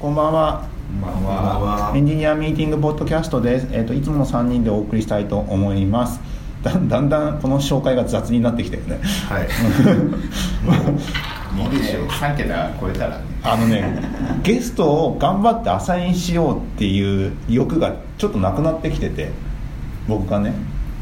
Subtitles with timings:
[0.00, 0.66] こんばんは。
[1.02, 3.68] こんばんはエンジニアミーティングポッドキャストです。
[3.70, 6.22] えっ、といつもの3人でお送りしたいと思います。
[6.62, 8.98] だだんだんこの紹介が雑になってきてるね。
[9.28, 9.48] はい
[11.54, 14.02] もういいでしょう3桁超えたらねあのね、
[14.42, 19.30] ゲストを頑張ってアサインしようっていう欲がちょっとなくなってきてて、
[20.08, 20.54] 僕がね。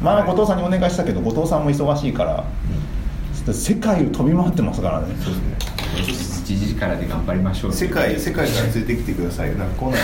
[0.03, 2.43] 前は後藤さんにお願いしたけど、後藤さんも忙しいから、
[3.53, 5.07] 世界を飛び回ってますからね。
[5.23, 5.57] そうですね
[5.99, 7.73] 1時からで頑張りましょう。
[7.73, 9.49] 世界世界から連れてきてください。
[9.49, 10.03] よなんかこんなん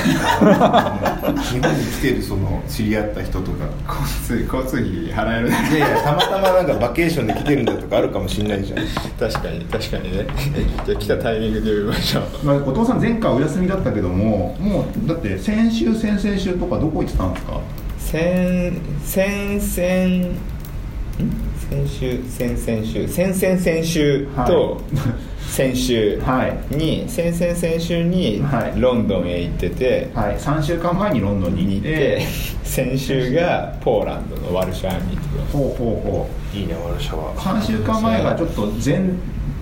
[1.43, 5.49] 日本に来てるその知り合った人とか交通交通費払える。
[5.49, 8.81] いやいやたまたまなんかバケーションで来てるんだとかあるかもしれないじゃん。
[9.19, 10.27] 確かに確かにね。
[10.87, 12.25] じゃあ来たタイミングで呼びましょう。
[12.47, 17.61] まあ、後藤さん前回お休みだったけどももうだって先週先々週とかどこ行ってたんですか？
[17.99, 20.37] 先先々ん？
[21.71, 23.09] 先週先々週。
[23.09, 25.15] 先々先週とは
[25.49, 26.75] 先週はい。
[26.77, 28.81] に、先々先週にはい。
[28.81, 30.37] ロンドンへ行ってて、はい。
[30.37, 31.91] 3週間前にロンドンにに行って。
[31.91, 32.27] て
[32.65, 36.57] 先週がポーランドのワルシャワに行ってほうほうほう。
[36.57, 37.35] いいねワルシャワ。
[37.37, 39.11] 3週間前がちょっと前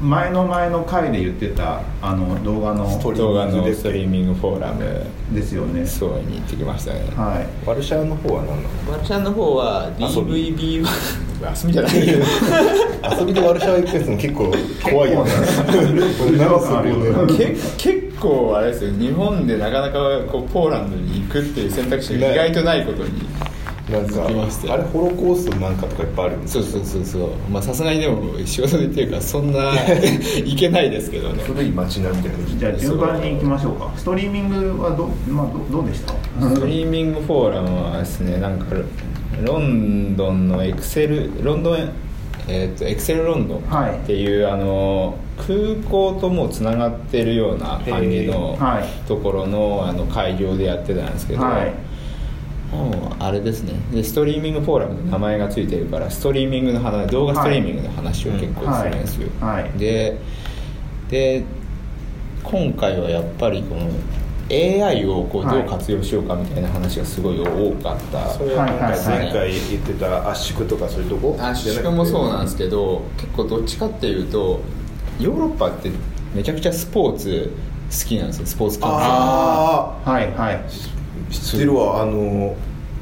[0.02, 5.06] 前の前の回で言ってたあの動画のストす動画のストリーミングフォーラム。
[5.32, 5.86] ですよね。
[5.86, 7.00] そうに行ってきましたね。
[7.16, 7.66] はい。
[7.66, 8.92] ワルシャワの方は何なの？
[8.92, 12.18] ワルシャワの方は DVB 遊びじゃないけど
[13.20, 14.52] 遊びでワルシャワ行くやつも結構
[14.90, 15.30] 怖いよね。
[17.78, 18.90] 結構 あれですよ。
[18.98, 19.98] 日本でなかなか
[20.30, 23.10] こうポーランドに行くっていう選択肢が意外とないことに
[23.90, 27.30] なんかあれホロコーストなんかとかいっぱいあるんですそうそうそうそう。
[27.50, 29.72] まあさすがにでも仕事で行ってるからそんな
[30.44, 31.42] 行けないですけどね。
[31.44, 32.66] 古い街並みたいなじ。
[32.66, 33.90] ゃあ順番に行きましょうか。
[33.96, 36.14] ストリーミングはど,、まあ、どどうでした？
[36.48, 38.66] ストリーミングフォーラムはですねなんか
[39.44, 41.90] ロンドンのエクセルロンドン
[42.48, 43.94] えー、とエクセルロンドンはい。
[43.94, 45.56] っていう、あの空
[45.88, 48.58] 港ともつながってるような感じの
[49.08, 51.91] ところのあの会場でやってたんですけど、はい
[52.72, 53.74] もうあれですね。
[53.92, 59.62] でストリーミングフォーラムの名前がついてるからストリーミングの話動画ストリーミングの話を結構するんですよ、はい。
[59.64, 59.78] はい。
[59.78, 60.18] で
[61.10, 61.44] で
[62.42, 63.90] 今回はやっぱりこの
[64.50, 69.06] AI をこうどう活用しようかみたいな話がすごい多かった、それはいはいはい。
[69.06, 71.36] 前回言ってた圧縮とかそういうとこ？
[71.40, 74.60] 圧縮もそうなんですけど結構どっちかっていうと
[75.20, 75.90] ヨーロッパって
[76.34, 77.52] めちゃくちゃスポーツ
[77.90, 78.46] 好きなんですよ。
[78.46, 80.64] スポーツ観ああはいはい。
[81.32, 82.02] 知ってるわ。
[82.02, 82.54] あの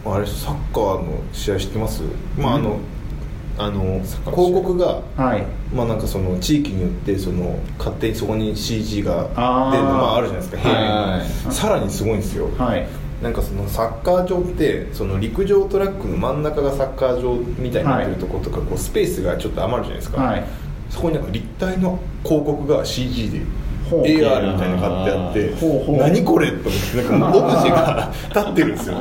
[0.05, 2.03] あれサッカーの試合知ってます？
[2.39, 2.79] まああの、
[3.59, 5.45] あの広告がはい。
[5.75, 11.55] まあなんかその地域によってその勝手にそこに CG が出るのあああるじゃないですかはい平面に。
[11.55, 12.49] さらにすごいんですよ。
[12.57, 12.87] はい。
[13.23, 20.45] なんかそのサッカー場ってその陸上トラックの真ん中がサッカー場みたいになってるところとか、こうスペースがちょっと余るじゃないですか、はい。
[20.89, 23.43] そこになんか立体の広告が CG で
[23.99, 25.97] AR みたいなの貼ってあってほうほう。
[25.99, 28.97] 何これと思ってなんかオブジェが立ってるんですよ。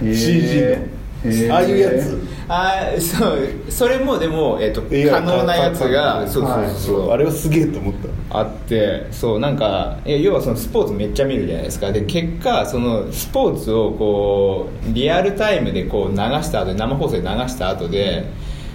[0.00, 1.54] CG の。
[1.54, 2.28] ああいうやつ。
[2.48, 6.68] あーそうそれもでも、えっと AR 可能なやつがそうそうはい。
[6.70, 6.76] そう。
[6.78, 7.94] そうあれはすげえと思っ
[8.28, 8.38] た。
[8.40, 11.92] あってそうなんか要はそのスポーツめっちゃ見るじゃないですか。
[11.92, 18.24] で結果そのスポーツをこうリアルタイムでこう流した後で生放送で流した後で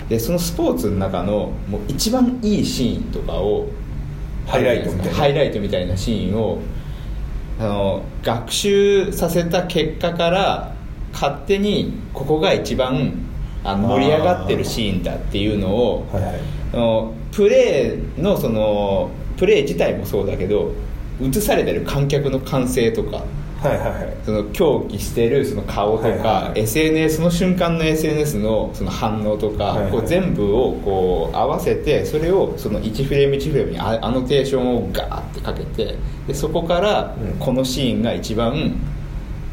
[0.07, 3.67] でそのスポーツの中のもう一番いいシーンとかを
[4.47, 5.13] ハイライトみたいな。
[5.13, 6.59] ハイライトみたいなシーンを
[7.59, 10.73] あの学習させた結果から
[11.11, 13.13] 勝手にここが一番
[13.63, 16.39] あの盛り上がってるシーンだっていうのをはいはい。
[16.73, 20.73] あのプレーのそのプレー自体もそうだけど
[21.21, 23.23] 映されてる観客の歓声とか
[23.61, 24.17] はいはいはい。
[24.23, 26.59] その狂気してるその顔とか、はいはいはい。
[26.61, 29.91] SNS その瞬間の SNS のその反応とか、はいはい。
[29.91, 35.95] こう全部をこう合わせてそれをその1フレーム1フレームにアアノテーションをガーってかけて
[36.27, 37.39] でそこからうん。
[37.39, 38.75] このシーンが一番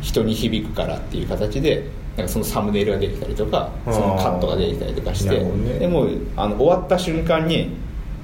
[0.01, 5.79] 人に響くからっていう形でなんかそのサムネイルが出てきたりとかそのカットが出てきたりとかして、ね。
[5.79, 7.71] でもうあの終わった瞬間に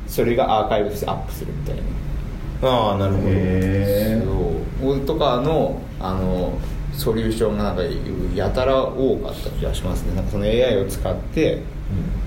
[0.06, 1.82] それがアーカイブとしてアップするみたいな。
[2.62, 3.24] ああなるほど。
[3.28, 4.22] へ
[4.80, 5.00] そう。
[5.00, 6.58] とかのあの
[6.92, 7.82] ソリューションがなんか
[8.34, 10.14] やたら多かった気がしますね。
[10.14, 11.62] なんかその AI を使って、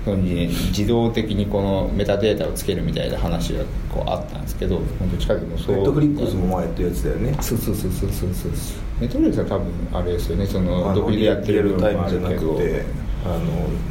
[0.04, 5.76] そういうふうに自動的にこのメタデータをつけるみたいな話がこうあったんですけど本当近くもそう。
[5.76, 7.36] ネットフリックスも前やったやつだよね。
[7.40, 8.52] そうそうそうそうそうそう。
[9.00, 12.84] ネットフリックスは多分あれですよねそあのの独自でやってる部分もあムじゃなるけどくて
[13.24, 13.28] あ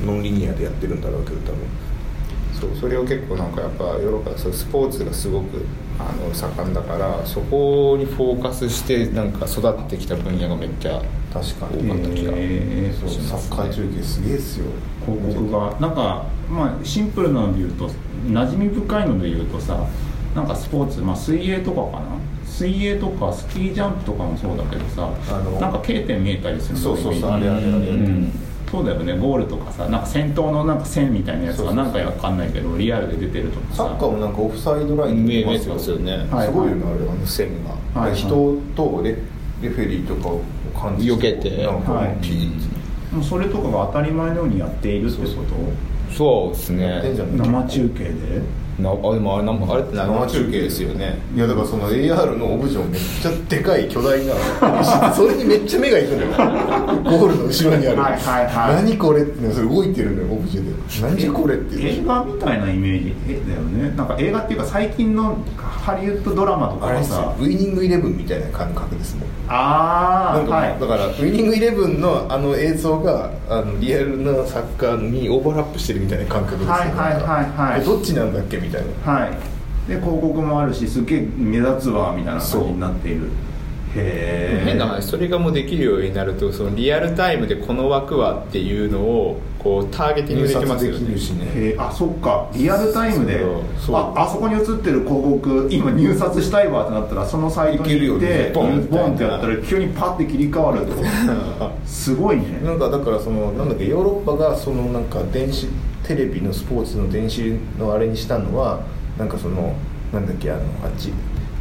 [0.05, 1.57] のノンリニアでやってるんだろうけど多分。
[2.59, 5.65] そうそれを結構なんかやっぱヨーロッパはそうスポーツがすごく
[5.99, 11.01] あの盛んだからそこにフォーカスしてなんか育ってきた分野がめっちゃ
[11.33, 12.99] 確か多かった気がへー。
[12.99, 14.65] そうサッカー中継すげえっすよ。
[15.05, 17.89] 広告がなんかまあシンプルなので言うと
[18.27, 19.85] 馴染み深いので言うとさ
[20.35, 22.17] なんかスポーツ、まあ、水泳とかかな？
[22.45, 27.67] 水水泳とかスキージャンプとかもそうだけどさあのなんか K 点見えたりするそうそうそうあれあれあれ。
[27.69, 28.31] うん
[28.73, 29.15] そうだよね。
[29.15, 33.75] ゴールとかさなんか先頭のなんか線みたいなやつがなんかわかんないけどリアルで出てるとかさ。
[33.75, 36.27] サッカーもなんかオフサイドライン見え見えてまますよね。
[36.31, 36.47] はい。
[36.47, 37.49] すごいよねあれあの線
[37.93, 38.01] が。
[38.01, 38.15] はい。
[38.15, 39.15] 人とレ
[39.61, 40.41] レフェリーとかを
[40.75, 41.67] 感じ避けて。
[41.67, 42.17] なんかはい。
[42.19, 45.43] ピーッもうそれとかが当たり前のようにやっているってこ
[46.09, 46.13] と？
[46.15, 46.57] そう。
[46.57, 46.99] ですね。
[47.25, 47.37] ん。
[47.37, 48.41] 生中継で？
[48.79, 51.19] なあでもあれなんかあれって生中継ですよね。
[51.35, 54.33] いやだからその AR のオブジェをめっちゃでかい巨大な
[55.13, 56.27] それにめっちゃ目がいくのよ。
[57.03, 58.83] ゴールの後ろにある、はいはいはい。
[58.83, 60.73] 何これってねそれ動いてるのよオブジェで。
[61.07, 63.15] 何じゃこれって映画みたいなイメージ？
[63.29, 63.93] えだよね。
[63.95, 67.17] なんか映画っていうか最近のハリウッドドラマとかあれですよ。
[67.17, 69.23] はさウイニングイレブンみたいな感覚ですもん。
[69.23, 70.77] なんか、ああはい。
[70.79, 77.09] だからウイニングイレブンのあの映像があのリアルなサッカーにオーバーラップしてるみたいな感覚ですよはいはいは
[77.67, 77.81] いはい。
[77.81, 79.13] えどっちなんだっけみたいな。
[79.13, 79.31] はい。
[79.87, 83.27] で広告もあるしすげえ目立つわみたいな感じになっている。
[83.95, 90.99] へえ変な話それがもうできるようになるとそのリアルタイムでこの枠はっていうのをこうターゲティングできますよね。
[90.99, 91.75] 入札できるしね。
[91.77, 92.49] あそっか。
[92.53, 98.51] リアルタイムでああそこに映ってる広告今入札したいわってなったらそのサイトに行ってね。
[98.53, 101.03] ボンボンってやったら急にパッて切り替わるってこ
[101.59, 102.61] とすごいね。
[102.63, 105.67] なんかだからそのなんだっけヨーロッパがそのなんか電子
[106.03, 108.81] テレビのスポーツの電子のあれにしたのは
[109.17, 109.75] なんかその
[110.11, 111.11] なんだっけあのあっち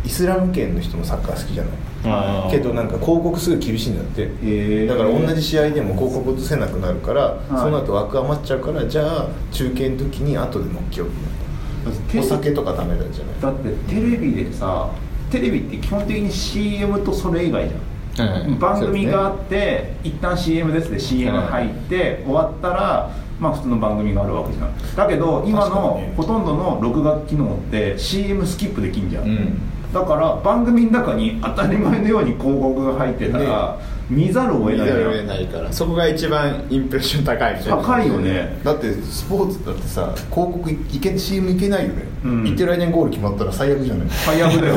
[0.04, 2.50] イスラム圏の人もサッカー好きじゃない？
[2.50, 4.22] けどなんか広告すごい厳しいんだって。
[4.22, 4.86] へー。
[4.88, 7.48] だから同じ試合でも広告映せなくなるから、い。
[7.50, 13.40] その後枠余っちゃうからじゃあ中継の時に後で乗っけようってなったお酒とかダメなんじゃない？
[13.40, 14.90] だってテレビでさ
[15.30, 23.10] テレビって基本的に CM とそれ以外じゃん、はいはい番組があって、一旦 CM ですで CM 入って、終わったら
[23.42, 24.96] まあ普通の番組があるわけじゃん。
[24.96, 29.58] だけど今のほとんどの録画機能って CM スキップできんじゃん、うん。
[29.92, 35.72] だから番組の中に当たり前のように広告が入ってたら、見ざるを得ない見ざるを得ないから。
[35.72, 38.60] そこが一番インプレッション高いみたいな高いよね。
[38.62, 42.44] だってスポーツだってさ広告いいけ CM いけないよね、うん。
[42.44, 44.08] 行ってる間にゴール決まったら最悪じゃない。
[44.08, 44.74] 最悪だよ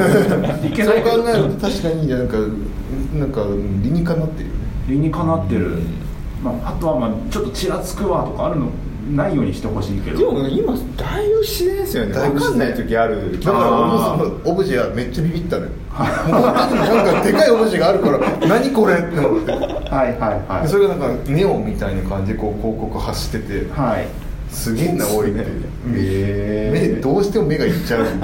[0.65, 2.37] いけないそう考えると確かになんか
[3.13, 3.41] なんか
[3.83, 4.59] 理にかなってるよね。
[4.87, 6.04] 理にかなってる、うん
[6.45, 8.69] まあ、あとはまあちょっとちらつくわとかあるの
[9.11, 10.17] ないようにしてほしいけど。
[10.17, 12.13] でも今だいぶ自然ですよね。
[12.13, 13.39] 分かんない時ある。
[13.39, 15.69] だから俺もそのオブジェはめっちゃビビったのよ。
[15.69, 19.51] もう本当になんかでかいオブジェがあるから 何これって思って。
[19.51, 20.61] はいはいはい。
[20.63, 24.07] でそれがなんかネオンみたいな感じでこう広告発しててはい。
[24.49, 25.45] すげえな多いって
[25.93, 28.01] へー目どうしても目がいっちゃう。
[28.01, 28.21] うん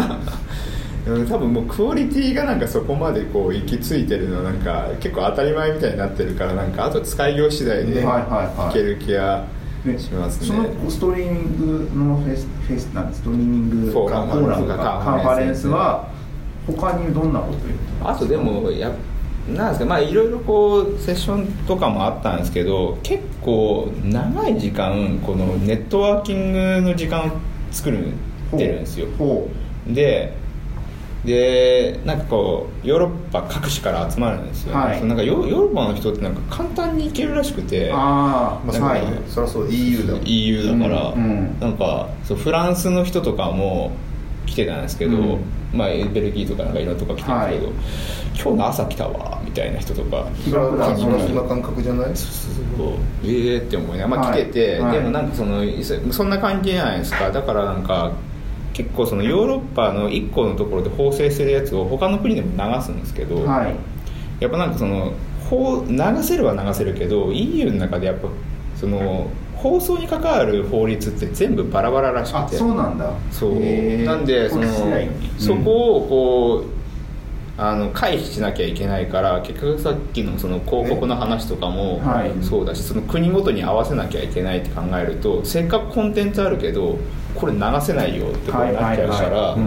[1.06, 8.74] 多分もうクオリティがなんかそこまでこう行き着いてるのなんか結構当たり前みたいになってるからなんかあと使いよう次第でいはいはいはい。
[8.74, 9.46] ける気が
[9.84, 10.48] ねしますね。
[10.48, 14.78] そのストリーミングのフェスフェスなんストリーミングフォーラムーラムか。
[14.78, 16.08] カンファレンスは
[16.68, 18.92] 他にどんなこと言うあとでもや
[19.50, 27.32] なんですかまあいろいろこうセッションとかもあったんですけど結構長い時間このネットワーキングの時間を
[27.72, 28.14] 作る
[28.56, 29.08] ってるんですよ。
[29.18, 29.50] ほ
[29.88, 30.40] で
[31.26, 34.98] でなんかこうヨーロッパ各地から集まるんですよ、はい。
[34.98, 38.82] そのなんかヨヨーロッパの人ってなんか簡単に行けるらしくてうああまあそう。
[38.82, 39.72] だね、そりゃそう。
[39.72, 41.60] EU だ EU だから、うんうん。
[41.60, 43.92] なんかそうフランスの人とかも
[44.48, 45.40] 来てたんですけど、うん。
[45.74, 47.60] まあ、ベルギーとかなんかいろんなとこ来てるんです
[48.36, 50.78] けど、今日の朝来たわみたいな人とかそん
[51.36, 52.28] な感覚じゃないそ
[52.84, 52.88] う
[53.24, 54.42] ええって思いながら、まあ、はい。
[54.44, 54.94] 来てて、はい。
[54.98, 57.32] でもなんかそのそそんな感じじゃないですか？
[57.32, 58.12] だからなんか
[58.84, 63.76] 結構そのヨーロッパの1個のところで縫製してるやつを他の国でも流すんですけど、はい。
[64.40, 65.14] やっぱなんかその
[65.50, 68.28] 法流せるは流せるけど EU の中でやっぱ
[68.76, 72.58] その放送に関わる法律って全部バラバラらしあくて。
[72.58, 73.14] そうなんだ。
[73.32, 73.54] そう。
[73.54, 74.66] なんでその
[75.38, 82.32] そこをこうあの回避しなきゃいけないから結局さっきのその広告の話とかもはい。
[82.44, 86.98] そうだしその国ごとに合わせなきゃいけないって考えるとせっかくコンテンツあるけど
[87.36, 89.58] これ流せないよってことになっちゃうから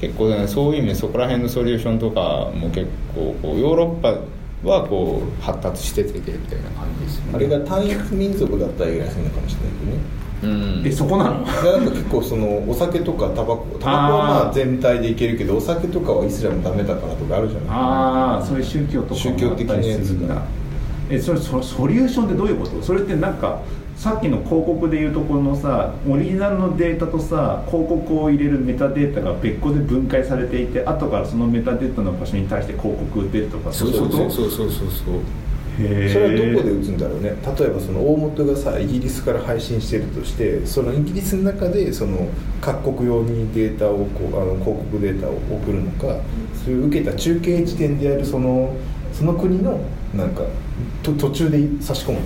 [0.00, 0.76] 結構ねそうい。
[0.76, 7.30] う意味でそこら辺のソリューションとかも結構こうヨーロッパはこう発達しててみたいな感じですよね。
[7.34, 9.72] あれが単一民族だったら安いのかもしれない
[10.40, 10.46] け？
[10.46, 10.86] どねうん。
[10.86, 11.44] えそこなの？
[11.44, 20.42] でなんか結構そのお酒とかタバコタバコはまあ全体でいけるけどお酒とかはイスラムダメだからとかあるじゃないああそういう宗教とか宗教的なやつもあったりするんだ。
[21.10, 22.82] えそれそソリューションってどういうこと？
[22.82, 23.60] それってなんか
[23.96, 34.12] さっきの広告でいうところのさオリジナルのデータとさ広告を入れるメタデータが別個で分解されていて後からそのメタデータの場所に対して広告打てるとかそういこと？
[34.12, 35.20] そうそうそうそうそう
[35.76, 37.30] それはどこで打つんだろうね。
[37.30, 42.28] 例えばその大元がさイギリスから配信してるとしてそのイギリスの中でその
[42.60, 46.20] 各国用にデータをこうあの広告データを送るのか
[46.62, 48.76] それを受けた中継地点であるその
[49.12, 49.80] その国の
[50.14, 50.42] なんか
[51.02, 52.24] と途中で差し込むの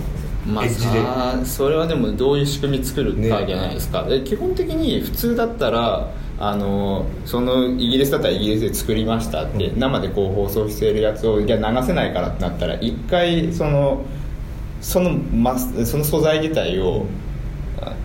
[0.48, 9.78] まあそれはでもどういう仕組み作るかじゃないですか、で基本的に普通だったらあのそのイギリスだったらイギリスで作りましたって、うん。
[9.78, 14.04] 生でこう放送しているやつをいや流せないからってなったら一回その
[14.80, 15.18] その
[15.84, 17.27] その素材自体をあ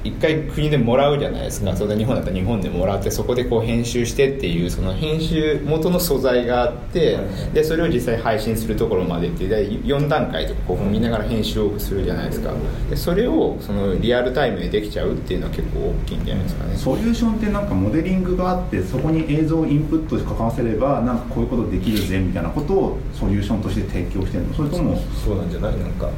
[0.03, 1.77] 一回国でもらうじゃないですか、うん。
[1.77, 7.25] それで日本だったら日本でもらってそこでこう編集してっていうその編集元の素材があって、はい。
[7.53, 12.53] でそれを実際配信するところまでってで4段階とかこう見ながら編集をするじゃないですか。
[12.89, 16.75] でそれをそのリアルタイムでできちゃうっていうのは結構大きいんじゃないですかね。
[16.75, 24.53] ソリューションってなんかモデリングがあってそこに映像をインプットして書かせればなんかこういうことできるぜみたいなことをソリューションとして提供してるの？
[24.53, 24.99] それとも？
[25.23, 25.77] そうなんじゃない？
[25.79, 26.09] なんか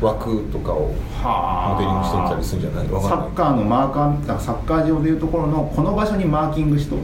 [0.00, 6.96] 枠とかをモデリングしてみたりするんじゃないわサッカーのマーカーサッカー場でいうところのこの場所にマーキングしと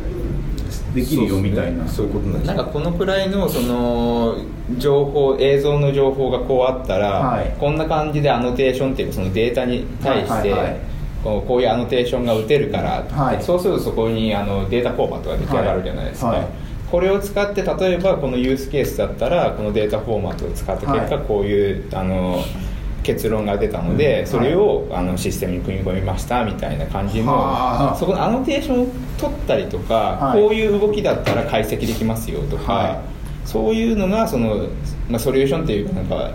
[0.94, 1.88] できるよみたいな。
[1.88, 4.36] そういうことなんなんかこのくらいのその
[4.76, 7.56] 情報映像の情報がこうあったら、はい。
[7.58, 10.80] こんな感じでアノテーションっていうかそのデータに対して、はいはいはい。
[11.24, 13.42] こうこういうアノテーションが打てるから、はい。
[13.42, 16.38] そうするとそこにあのデータフォーマットが出来上がるじゃないですか、はい。
[16.40, 16.48] はい
[16.92, 21.24] これを使って例えばこのユースケースだったらこのデータフォーマットを使った結果、はい。
[21.24, 22.44] こういうあの
[23.02, 24.26] 結論が出たので、うん。
[24.26, 27.96] それをあのシステムに組み込みましたみたいな感じのはあ。
[27.96, 28.86] そこのアノテーションを
[29.18, 30.40] 取ったりとか、はい。
[30.40, 32.98] こういう動きだったら解析できますよとか、はい。
[33.44, 34.68] そういうのがその、
[35.08, 36.32] まあ、ソリューションっていうかなんか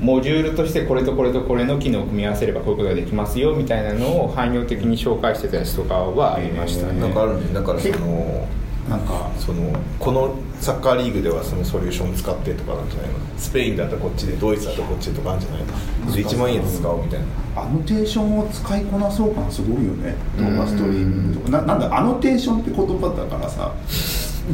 [0.00, 8.48] モジュールとしてこれとこれとこれの機能を組み合わせればこういうことができますよみたいなのを汎用的に紹介してたやつとかはありましたね、なんかあるねだからその
[8.88, 13.18] なんかそのこのサッカーリーグではそのソリューション使ってとかなんじゃないの？
[13.36, 15.60] スペインだったらこっちでドイツだったらこっちでとかあるんじゃない
[16.06, 16.12] の？
[16.12, 17.62] で1万円使おうみたいな。
[17.62, 20.14] アノテーションを使いこなそう感すごいよね。
[20.38, 21.50] 動画ストリーミングとか。
[21.50, 23.74] ななんだアノテーションって言葉だからさ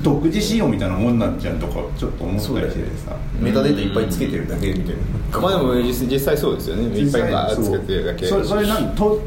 [0.02, 4.96] 独自仕様みたいなもんなんじゃんとかちょっと思ったりしててさメタデータいっぱいつけてるだけみたい
[5.30, 5.40] な。
[5.40, 6.84] まあでも実実際そうですよね。
[6.84, 7.18] いっぱ
[7.52, 8.26] いつけてるだけ。
[8.26, 9.20] それそれ何と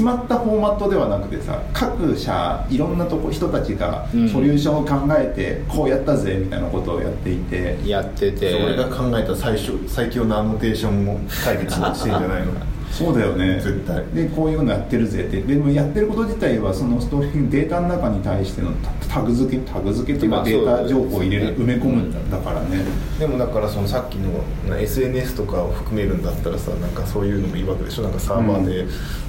[0.00, 4.28] 決まったフォーマットではなくてさ各社いろんなとこ人たちがうん。
[4.30, 8.54] ソリューションを考えてこうやったぜみたいなことをやっていて、やってて。
[8.64, 12.52] 俺が考えた最初最強のアノテーションを解決してんじゃないの？
[12.90, 13.54] そうだよね。
[13.62, 14.02] 絶対。
[14.14, 15.40] でこういうのやってるぜって。
[15.42, 18.70] でもやってること自体はそのストーリーデータの中に対しての
[19.08, 22.78] タタグ付けタグ付けっていうまあかデータ情報を入れる、埋め込むんだからね、
[23.18, 24.30] でもだからそのさっきの
[24.74, 28.02] な SNS とかを含めるんだったらさなんかそういうのもいいわけでしょ？
[28.02, 28.86] なんかサーバーで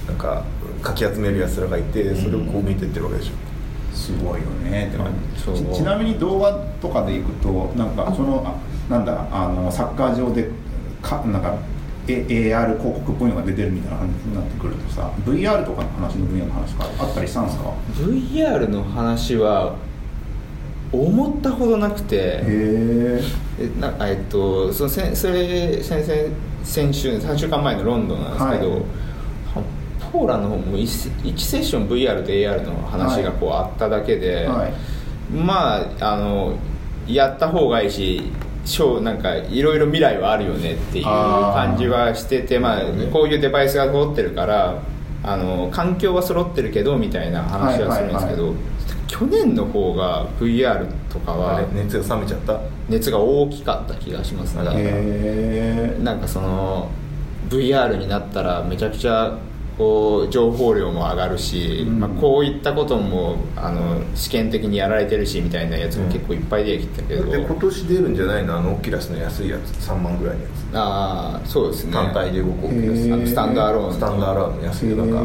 [0.07, 0.43] なんか
[0.81, 4.87] かき集めるやつらがいてそれをこう見てってるわけでしょ、すごいよね。
[4.87, 5.41] って感じ。
[5.41, 5.55] そう。
[5.55, 10.49] ちちなみに動画とかでいくとなんかそのあなんだあのサッカー場で
[11.01, 11.57] かなんか
[12.07, 19.75] AR 広告っぽいのが出てるみたいな話になってくるとさ VR とかの話の分野の話があったりしたんですか？VR の話は
[20.91, 23.21] 思ったほどなくてへえ
[23.59, 28.79] えなえっとそのせそれ先々先週3週間前のロンドンなんですけど、はい。
[28.79, 28.85] は
[30.11, 31.09] ポーラの方も 1, セ
[31.59, 34.73] ッション VR と AR の話がこうあっただけで、はい。
[35.33, 36.55] まああの
[37.07, 38.21] やった方がいいし
[38.65, 44.81] ショーなんかいろいろ未来はあるよねっていう感じはしててまあ、こういうデバイスが揃ってるから
[45.23, 48.61] あの環境は揃ってるけどみたいな話はするんですけど、はいはい
[49.07, 52.57] 去年の方が VR とかあはれ熱が冷めちゃった？
[52.87, 56.89] 熱が大きかった気がしますねへえなんかその
[57.49, 59.37] VR になったらめちゃくちゃ
[59.81, 61.99] こう情報量も上がるし、うん。
[61.99, 68.57] まあ、こういったこともあの試験的にやられてるしみたいなやつも結構いっぱい出てきたけど、で今年出るんじゃないの？
[68.57, 69.71] あのオキュラスの安いやつ。
[69.89, 70.77] 3万ぐらいのやつ。
[70.77, 71.93] ああそうですね。
[71.93, 75.19] 単体で動くオキュラススタンドアローンスタンドアローンの安いなんか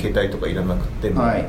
[0.00, 1.46] 携帯とかいらなくても、はい。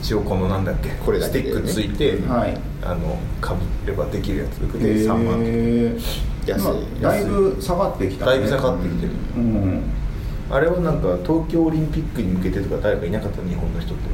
[0.00, 1.60] 一応このなんだっけこれだけで。
[1.60, 2.58] ねスティックついて、はい。
[2.82, 5.98] あのかぶればできるやつでへ3万え
[6.46, 7.02] 安い。
[7.02, 9.12] だいぶ下がってきた、ね、だいぶ下がってきてる。
[9.36, 9.82] うん
[10.54, 14.04] あれはなんか東京オリンピックに向けてとか誰かいなかった日本の人って。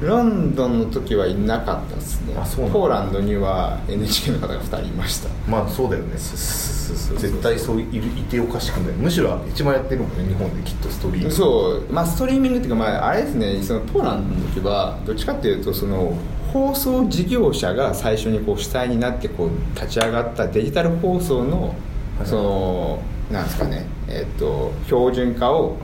[0.00, 2.34] ロンドンの時はいなかったですね。
[2.36, 5.28] あそうポーランドには NHK の方が2人いました。
[5.48, 6.16] まあそうだよね。
[6.16, 16.14] 絶対そういるいておかしくないむしろ一番やってるもんね日本できっとストリーミングそう、まあ、ストリーミングっていうか、まあ、あれですねそのポーランドの時はどっちかっていうとその
[16.52, 21.74] 放送事業者が最初にこう主体になってこう立ち上がったデジタル放送の
[22.18, 25.76] はいそのなんですかね、えっと標準化を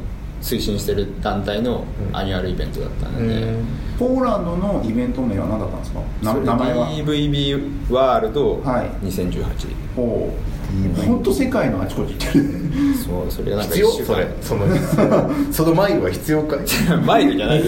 [0.42, 2.16] 推進してる団体のうん。
[2.16, 3.64] アニュアルイベントだったので、うん
[3.98, 6.00] ポーランドのイベント名は何だったんですか？
[6.22, 6.88] な名前は。
[6.88, 8.86] DVB ワールドはい。
[9.06, 9.44] 2018、
[9.98, 10.32] お
[11.06, 12.44] 本当世界のあちこち行ってる。
[12.96, 13.90] そうそれがなんか必要？
[13.90, 14.28] それ。
[14.40, 14.66] その
[15.52, 16.56] そのマイルは必要か
[17.04, 17.62] マイルじゃない。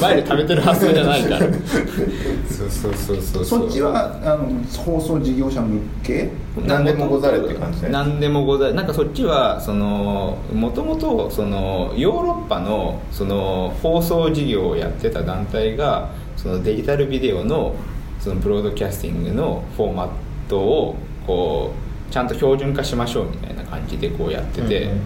[0.00, 1.40] マイル食べてる発想じゃないから。
[1.40, 6.30] そうそうそうそうそっちはあの放送事業者向け？
[6.66, 7.88] 何でもござれって感じね。
[7.90, 17.74] 何でもござれなんかそっちはそのもともとそのヨーロッパのその放送事業をやってた団体がそのデジタルビデオの
[18.20, 20.08] そのブロードキャスティングのフォーマッ
[20.48, 24.98] トをこうちゃんと標準化しましょうみたいな感じでこうやってて、うんうん。
[24.98, 25.02] うん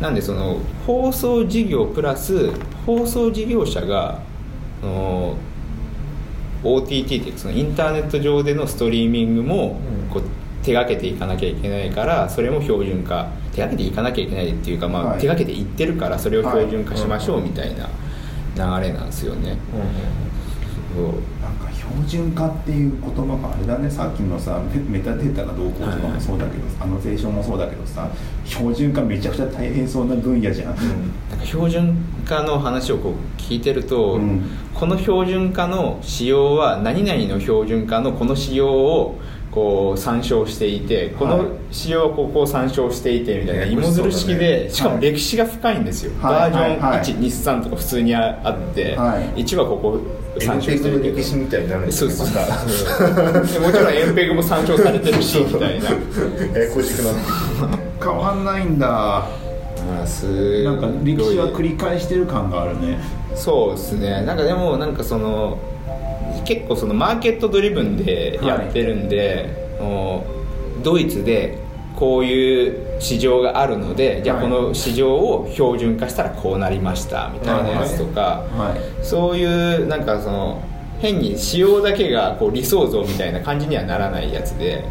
[0.00, 2.50] なんでその放送事業プラス
[2.86, 4.22] 放送事業者が
[4.80, 5.36] その
[6.64, 10.08] OTT っていうかそのインターネット上でのストリーミングもうん。
[10.08, 10.22] こう
[10.64, 13.28] 手がけていかなきゃいけないからそれも標準化。
[13.54, 15.20] 手がけていかなきゃいけないっていうか、まあはい。
[15.20, 17.88] 手がけていってるからそれを標準化しましょうみたいな
[18.78, 19.56] 流れなんですよね。
[20.94, 21.04] そう。
[21.42, 23.90] なんか標準化っていう言葉があれだね。
[23.90, 28.08] さっきのさメメタデータがどうこうとかもそうだけど、アノテーションもそうだけどさ
[28.44, 34.42] 標準化めちゃくちゃ大変そうな分野じゃん、なんか標準化の話をこう聞いてると、うん。
[34.74, 39.18] この標準化の仕様は何々の標準化のこの仕様を
[39.50, 46.50] こう参照していてこの仕様はここを参照していてみたいな芋づる式で、しかも歴史が深いんですよ、はい。
[46.50, 49.42] バージョンはい1、2、3とか普通にあって、はい。
[49.42, 50.00] 1はここ
[50.38, 51.16] 参照してるけど。
[51.16, 52.34] 歴史みたいになるんですそうそうそう。
[53.46, 55.90] でもちろんエンペグも参照されてるしみたいな。
[55.90, 55.96] や
[56.66, 57.20] やこしくなって
[58.02, 58.86] 変わんないんだ。
[58.86, 62.98] まあすなんか歴史は繰り返してる感があるね。
[63.34, 64.22] そうですね。
[64.22, 65.58] なんかでもなんかその
[66.44, 70.24] 結構そのマーケットドリブンでやってるんで、も
[70.80, 71.58] うドイツで
[71.96, 79.04] こういう市場があるのでじゃあはいこの市場を標準化したらこうなりましたみたいなやつとか、はい。
[79.04, 80.62] そういうなんかその
[81.00, 84.84] 変に仕様だけがこう理想像みたいな感じにはならないやつで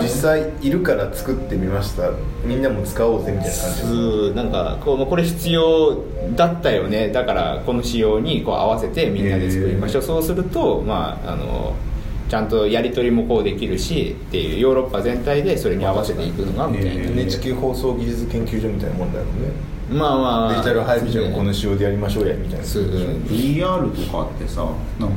[0.00, 2.10] 実際いるから作ってみました。
[2.44, 3.80] みんなも使おうぜみたいな感じ。
[3.82, 6.04] ですうんなんかこうこれ必要
[6.36, 7.08] だったよね。
[7.10, 10.02] だからこの仕様にこう合わせてみんなで作りましょう。
[10.02, 11.74] そうするとまああの
[12.28, 19.30] ちゃんとやり取りもこうできるしっていうヨーロッパ全体でそれに合わせていくのがみたいな、NHK 放送技術研究所みたいなもんだよね。
[19.90, 22.64] まあまあデジタル配備所をこの仕様でやりましょうやみたいな。
[22.64, 22.84] そう。
[22.84, 24.66] VR とかってさ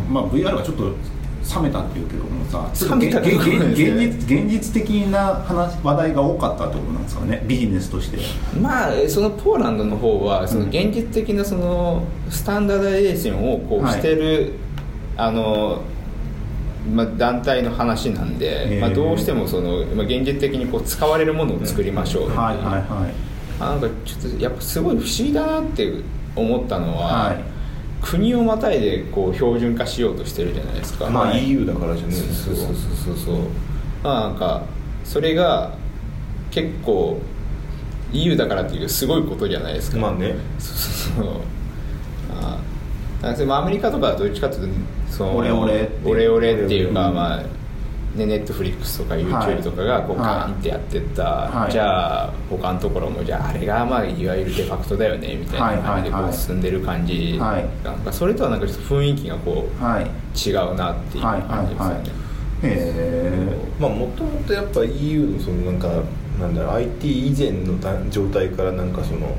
[0.09, 0.93] まあ VR がちょっと
[1.55, 8.17] 冷めたっていうけどもさ冷めた現実現実的な話話題が多かったってことなんですかねビジネスとして
[8.59, 13.93] まあそのポーランドの方はその現実的なそのスタンダーダイゼーションをこうはい。
[13.93, 14.53] してる、
[15.15, 15.81] あの
[16.93, 22.27] まあ、団体の話なんで、まあ、どうしてもその、まあ、現実的にこう使われるものを作りましょう。
[22.27, 23.13] うはいはいはい。
[23.59, 25.91] あなんかちょっとやっぱすごい不思議だなって
[26.35, 27.56] 思ったのは、はい
[28.01, 31.49] 国をまたいでこう標準化しようとしてるじゃないですか、まあはい。
[31.49, 33.35] EU だからじゃねえそうそうそうそうそう。
[34.03, 34.63] まあなんか
[35.03, 35.73] それが
[36.51, 37.19] 結構
[38.13, 39.97] EU だからっていうすごいことじゃないですか。
[39.97, 40.35] まあね。
[40.59, 41.41] そうそうそう。
[42.33, 42.59] あ
[43.23, 44.73] アメリカとかはどっちかというと
[45.11, 47.43] そのオレオレオレオレっていうか、うんまあ
[48.17, 51.71] ね、ネットフリックスとかはい YouTube とかがこうはいガンってやってった、はい。
[51.71, 57.65] じゃあ他のところもじゃああれがまあいわゆるデファクトだよねみたいな感じでこう進んでる感じ、はい。
[57.83, 60.03] なんかそれとはなんかちょっと雰囲気がこうはい。
[60.37, 62.27] 違うなっていうはい感じですよね、はいはい
[62.63, 66.03] へえまあもともとやっぱ EU のそのなんか
[66.39, 69.35] なんだろう IT 以前のだ状態からなんかその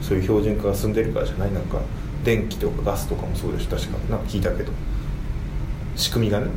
[0.00, 1.80] そういう標準化が進んでるからじゃないなんか
[2.24, 4.72] 電気とかガスとかもそうです確かなんか聞いたけど
[5.96, 6.52] 仕組みがねも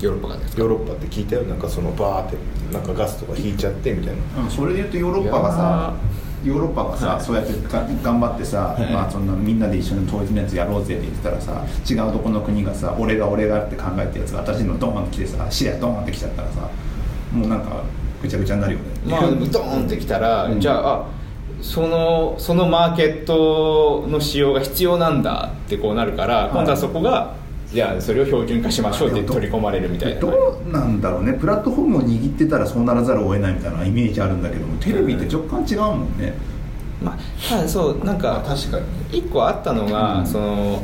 [0.00, 1.42] ヨーロッパがですヨーロッパって聞いたよ。
[1.42, 2.36] なんかそのバーって
[2.72, 4.42] なんかガスとか引いちゃってみたいな。
[4.42, 5.94] うんそれで言うとヨーロッパがさ
[6.44, 7.24] ヨーロッパがさ、はい。
[7.24, 8.92] そうやってが頑張ってさ、はい。
[8.92, 16.68] まあ、そんなみんなで一緒に統一のやつやろうぜって言ってたらさ違うどこの国がさ俺が俺がって考えたやつが私のドーンって来てさシェアドーンって来ちゃったらさ
[17.32, 17.82] もうなんか
[18.22, 18.84] ぐちゃぐちゃになるよね。
[19.06, 20.60] まあ ドーンってきたら、うん。
[20.60, 21.04] じゃああ
[21.62, 26.50] そのそのマーケットの仕様が必要なんだってこうなるから、い。
[26.50, 27.32] 今度はそこが
[27.72, 30.20] じゃあそれを標準化しましょうって取り込まれるみたいな。
[30.20, 31.32] どうなんだろうね。
[31.34, 36.34] プラットフォームを握ってたらそうならざるを得ないみたいなイメージあるんだけどもテレビって若干違うもんね、
[37.02, 39.18] まあただそうなんか確かに。
[39.18, 40.26] 一個あったのが、うん。
[40.26, 40.82] その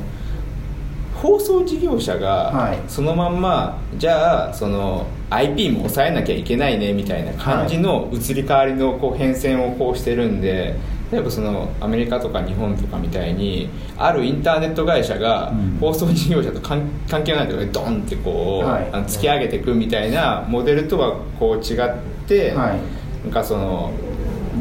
[1.15, 2.21] 放送事業者はい。
[2.21, 10.75] がそのまんま、じゃあその IP も抑えなきゃいけないねみたいな感じの移り変わりのこう変遷をこうしてるんで
[11.13, 15.79] 例えばそのアメリカとか日本とかみたいにあるインターネット会社がうん。
[15.79, 18.89] 放送事業者と関関係ないところでドンってこう、はい。
[18.93, 21.95] あの突き上げていくみたいなモデルとはこう違っ
[22.27, 22.81] て、はい。
[23.25, 23.93] なんかその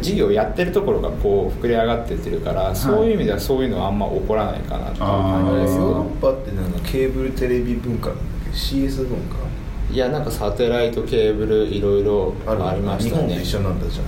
[0.02, 5.76] 事業やってるところがこう膨れ上がってってるから、そういう意味ではそういうのはあんま起こらないかなっていう感じです。
[5.76, 9.38] ヨーロよッパってなんかケーブルテレビ文化なんだっけ？CS 文化？
[9.92, 13.24] いやなんかサテライトケーブルいろいろありましたね。
[13.24, 14.06] 日本と一緒なんだじゃん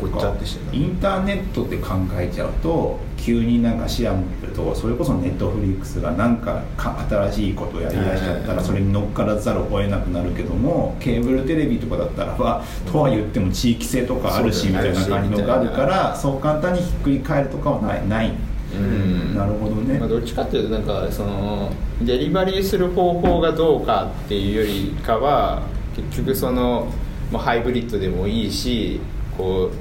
[0.00, 18.08] ごっちゃってしてインターネットって考えちゃうと急になんか視野持ってるとそれこそネットフリックスがなんかか新しいことをやりだしちゃったらそれに乗っからざるを得なくなるけどもケーブルテレビとかだったらばとは言っても地域性とかあるしみたいな感じのがあるからそう簡単にひっくり返るとかはない。
[18.08, 18.32] ない。
[18.74, 19.98] うんなるほどね。
[19.98, 25.62] まあ、どっちかっていうとなんかそのデリバリーする方法がどうかっていうよりかは
[25.94, 26.88] 結局その、
[27.30, 29.00] まあ、ハイブリッドでもいいし
[29.36, 29.72] こう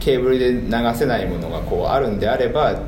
[0.00, 2.78] ケーブルで流せないものがこうあるんであれば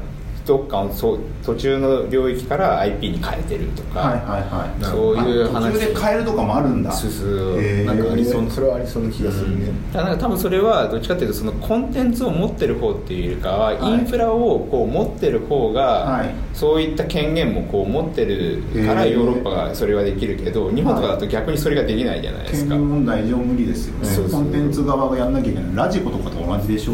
[0.45, 4.85] どっかをそう途中の領域から IP に変えてるとか、はいはいはい。
[4.85, 5.67] そういう話。
[5.67, 6.91] あ途中で変えるとかもあるんだ。
[6.91, 7.85] そうそう。
[7.85, 13.93] なんかありそうなそれはありそうな気がするね、だからなんか多分それはどっちかっていうとそのコンテンツを持ってる方っていうよりかは、はい。
[13.93, 16.35] インフラをこう持ってる方が、はい。
[16.55, 24.31] そういった権限もこう持ってるからヨーロッパがそれはできるけど日本とかだと逆にそれができないじゃないですか、権利問題上無理ですよね。
[24.31, 25.77] コンテンツ側がやんなきゃいけない。
[25.77, 26.93] ラジコとかと同じでしょ、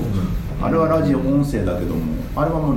[0.60, 2.02] あれはラジオ音声だけども
[2.36, 2.76] あれはもう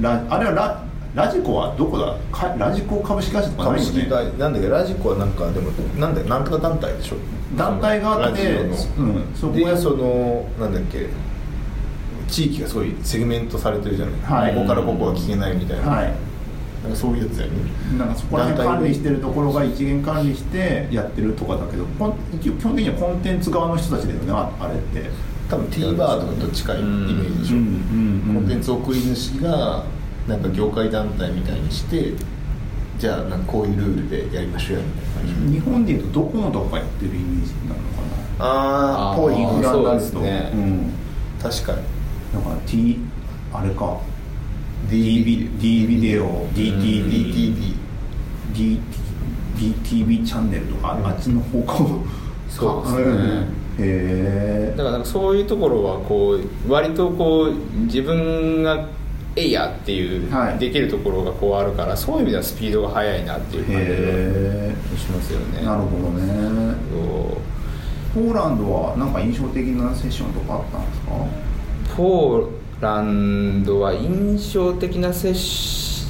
[0.00, 2.16] ララあれはララジコはどこだ？
[2.30, 4.00] かラジコ株式会社とかないよね。
[4.00, 4.68] 株式会なんだっけ？
[4.68, 7.16] ラジコはなんかでもなんだなんとか団体でしょ？
[7.56, 8.66] 団体があってう
[9.02, 11.08] んそこやでそのなんだっけ？
[12.28, 14.54] 地域がすごいセグメントされてるじゃない、はい。
[14.54, 16.14] ここからここは聞けないみたいな,、はい。
[16.84, 17.98] なんかそういうやつだよね。
[17.98, 21.84] なんかそこら辺管理してるところが一元管理してやってるとかだけど
[22.40, 25.10] 基本的にはコンテンツ側の人たちだよねああれって
[25.50, 29.84] 多分 T バーとかと近いイメージでしょ、うんうんうんコンテンツ送り主が
[30.28, 32.12] なんか業界団体みたいにして
[32.98, 37.80] じゃあなんかこういうルールでやりましょうよみたいな感じ、日本でいうとドコモとかやってるイメージなのか
[38.38, 40.50] あーあーぽいインフラになですね。
[40.54, 40.92] うん。
[41.42, 41.78] 確かに。
[42.32, 42.98] だから T
[43.52, 44.00] あれか。
[44.88, 47.50] D D, D ビデオ DTV
[49.56, 52.04] DTV チャンネルとか、あっちの方向。
[52.48, 53.59] そうですね
[54.76, 58.86] だからなんかそういうところはこう割とこう自分が
[59.36, 60.58] えいやっていう、はい。
[60.58, 65.64] できるところがこうあるからそういう意味ではスピードが速いなっていう感じへがしますよね。
[65.64, 66.74] なるほどね。
[68.12, 71.12] ポーランドはなんか印象的なセッションとかあったんですか？
[71.96, 72.48] ポー
[72.80, 76.06] ランドは印象的な接し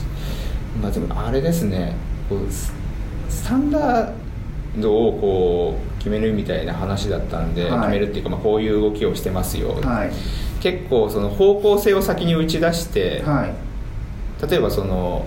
[0.80, 1.94] まあでもあれですね。
[3.28, 4.12] スタンダー
[4.76, 7.80] ドをこう決めるみたいな話だったんで、はい。
[7.80, 10.12] 決めるっていうか、まあ、こういう動きをしてますよ、はい。
[10.60, 14.48] 結構その方向性を先に打ち出して、はい。
[14.48, 15.26] 例えばその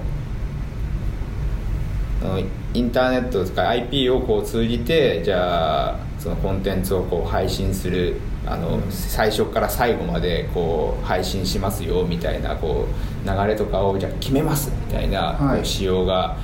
[2.73, 12.87] インターネットとか IP をこう通じてじゃあそのコンテンツをこう配信するあの、最初から最後までこう配信しますよみたいなこ
[13.25, 16.37] う流れとかをじゃあ決めますみたいな仕様が。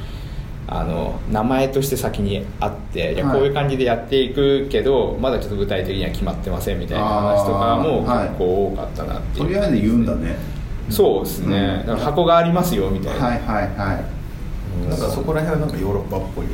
[0.71, 10.37] あの名前として先にあっていこういう感じでやっていくけど、まだちょっと具体的には決まってませんみたいな話とかも結構多かったなっていう、とりあえず言うんだね。
[10.89, 11.87] そうですね、うん。
[11.87, 13.99] だから箱がありますよみたいな、はいはいは
[14.85, 14.89] い。
[14.89, 16.45] なんかそこら辺はなんかヨーロッパっぽい。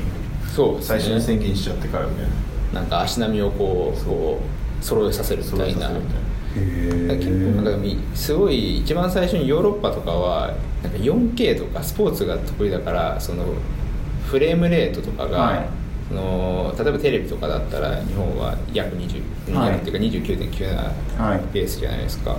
[0.47, 0.99] そうですね。
[0.99, 2.25] 最初に宣言しちゃってからみたい
[2.73, 2.81] な。
[2.81, 4.39] なんか足並みをこうこ
[4.81, 5.89] う揃えさせるみたいな。
[6.55, 13.43] 結構なんかみすごい一番最初にヨーロッパとかはなんか 4K とかスポーツが得意だからその
[14.35, 15.65] フレームレートとかが、はい。
[16.09, 19.69] その例えばテレビとかだったら日本は約20、はい。
[19.71, 20.75] 約っていうか29.9
[21.17, 21.37] はい。
[21.37, 22.35] なペースじゃないですか、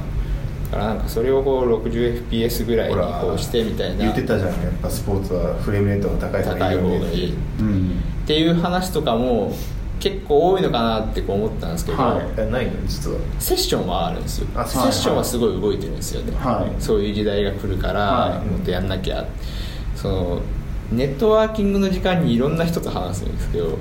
[0.71, 3.97] だからなんかそれをこう 60fps ぐらいにこうしてみたいな。
[3.97, 4.51] 言ってたじゃん。
[4.51, 8.03] やっぱスポーツはフレームレートが高い方が高いいね方がいいうん。
[8.25, 9.53] っていう話とかも
[9.99, 12.27] 結構多いのかなってこう思ったんですけど、はい。
[12.37, 12.73] えないの？
[12.87, 13.19] 実は。
[13.41, 14.49] セッションはあるんですよ。
[14.55, 16.81] あセッションはすごい動いてるんですよね、はい。
[16.81, 18.47] そういう時代が来るから、はい。
[18.47, 19.27] もっとやんなきゃ。
[19.97, 20.43] その
[20.93, 23.77] ネットワーキングの時間にいろんな人と話すんですけどうん。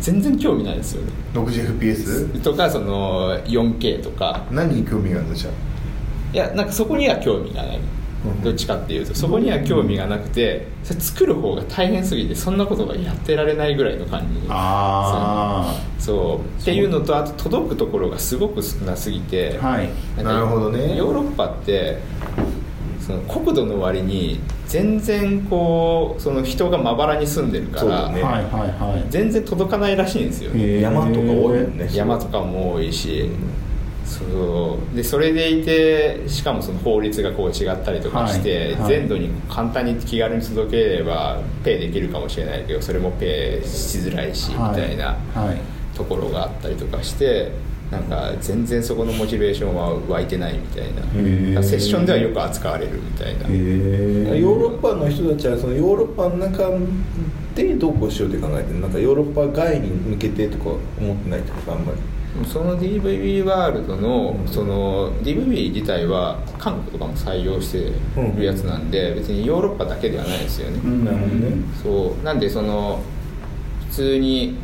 [0.00, 1.12] 全然興味ないんですよね。
[1.34, 4.44] 60fps とかその 4K とか。
[4.50, 5.34] 何に興味があるの？
[5.34, 5.50] じゃ
[6.32, 7.80] いやなんかそこには興味がない。
[8.24, 8.42] うん。
[8.42, 9.14] どっちかっていうと。
[9.14, 16.60] そこには興味がなくてそれ作る方が大変すぎてそんなことがやってられないぐらいの感じあそう。
[16.60, 19.90] っていうのとあと届くところがすごく少なすぎて、あはい。
[20.22, 20.96] なるほどね。
[20.96, 21.98] ヨーロッパって
[23.04, 28.22] その国土の割に全然こうその人がまばらに住んでるから、ね。
[28.22, 29.04] はいはいはい。
[29.10, 30.80] 全然届かないらしいんですよ、へー。
[30.80, 31.90] 山とか多いね。
[31.92, 33.28] 山とかも多いし、
[34.04, 34.96] そう。
[34.96, 38.88] でそれでいてしかもその法律がこう違ったりとかして、はいはい。
[38.88, 44.70] 全土に簡単に気軽に届ければペイできるかもしれないけどそれもペイしづらいし、はい。
[44.70, 45.60] みたいなはい。
[45.96, 47.50] ところがあったりとかして
[47.92, 51.54] なんか全然そこのモチベーションは湧いてないみたいー。
[51.54, 53.44] なセッションではよく扱われるみたいな。
[53.44, 56.70] へえヨーロッパの人たちはそのヨーロッパの中
[57.54, 61.98] でどうこうしようって考えてるなんかヨーロッパ外に向けてとか思ってないってことあんまり。
[62.50, 67.92] その DVB ワールドのその DVB 自体は韓国とかも採用して
[68.38, 71.04] るやつなんで別にヨーロッパだけではないですよね、うん。
[71.04, 71.50] なるほどね。
[71.82, 72.24] そう。
[72.24, 73.02] なんでその
[73.90, 74.56] 普通に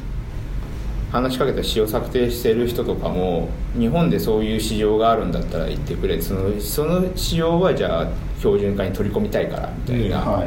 [1.11, 6.21] 話しかけた詩を策定してる人とかも日本でそういう市場があるんだったら言ってくれ。
[6.21, 10.44] そのその市場はじゃあ標準化に取り込みたいからみたいなこ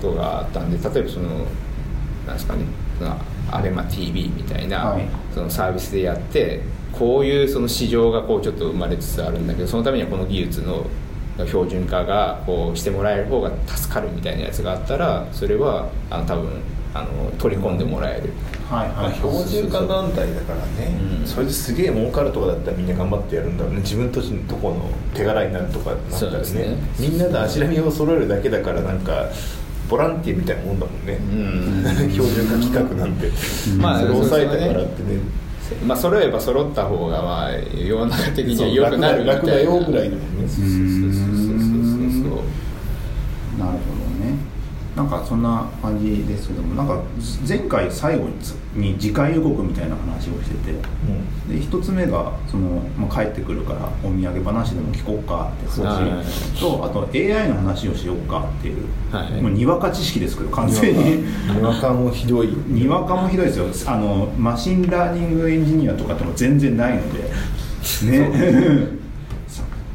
[0.00, 1.28] とがあったんで例えばその
[2.26, 2.64] なんですかね
[3.50, 5.08] アベマ t v みたいな、はい。
[5.34, 10.86] そのサービスでやってこういうその市場がこうちょっと生まれつつあるんだけどそのためにはこの技術の
[11.46, 16.50] 標準化がこうしてもらえる方が助かるみたいなやつがあったらそれはあの多分
[16.94, 18.32] あの取り込んでもらえる。
[18.68, 19.14] はいはい。
[19.14, 21.26] 標準化団体だからね、うん。
[21.26, 23.80] それですげえ儲かるとかだったらみんな頑張ってやるんだろうね。
[23.80, 26.52] 自分たちのとこの手柄になるとかなったらね。
[26.52, 26.76] ね。
[26.98, 29.26] みんなで足並みを揃えるだけだからなんか
[29.88, 32.10] ボランティアみたいなもんだもんね、うん。
[32.12, 33.30] 標準化企画なんて、
[33.78, 35.18] まあそれを抑えてもらってね。
[35.86, 39.42] まあ揃えば揃った方がまあ世の中的には良くなるみたいな。
[39.42, 41.38] 楽だ楽だよぐらいだもんねそうそうそうそ
[42.06, 42.58] うそう
[43.58, 44.38] なるほどね
[44.98, 47.00] なんかそんな感じですけどもなんか
[47.48, 48.26] 前回最後
[48.74, 50.72] に次回予告みたいな話をしてて
[51.48, 56.10] で一つ目がその、まあ、帰ってくるからお土産話でも聞こうかってはい。
[56.10, 59.40] 話とあと AI の話をしようかっていう、はい。
[59.40, 61.22] もうにわか知識ですけど完全に。
[61.54, 62.48] にわかもひどい。
[62.48, 63.92] にわかもひどいですよ。
[63.92, 67.30] あの machine learning engineer とかっても全然ないので。
[68.10, 68.98] ね。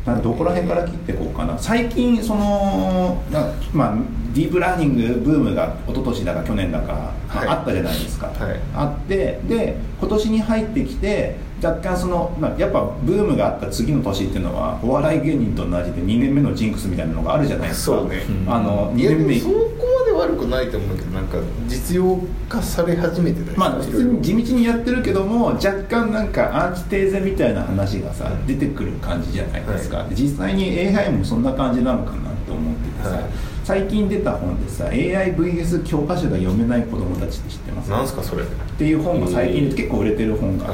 [0.06, 1.58] などこら辺から切っていこうかな。
[1.58, 7.48] 最近そのなまあディープラーニングブームが一昨年だか去年だか、まあはい。
[7.48, 8.60] あったじゃないですか、はい。
[8.76, 17.98] あってで今年に入ってきて若干その、まあ、やっぱブームがあった次の年っていうのはお笑い芸人と同じで2年目のジンクスみたいなのがあるじゃないですか。
[17.98, 18.22] そうね。
[18.48, 19.56] あの2いやで年目もそこ
[20.00, 22.20] まで悪くないと思うけどなんか実用
[22.50, 37.90] 化され始めてたりまあ普通に地道にやってるけども若干なんかアンチテーゼみたいな話がさ出てくる感じじゃないですか、はで実際に AI もそんな感じなのかなって思っててさ、はい最近出た本でさ AIVS 教科書が読めない子供たちって知ってます？
[37.90, 38.44] なんすかそれ。
[38.44, 38.46] っ
[38.78, 40.70] ていう本が最近結構売れてる本があ,、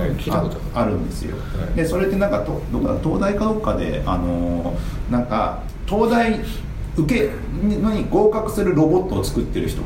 [0.74, 0.96] ある。
[0.98, 1.76] んですよ、はい。
[1.76, 3.00] でそれってなんかとどこだ？
[3.04, 6.40] 東大かどっかであのーなんか東大
[6.98, 7.30] 受け
[7.68, 9.82] のに合格するロボットを作ってる人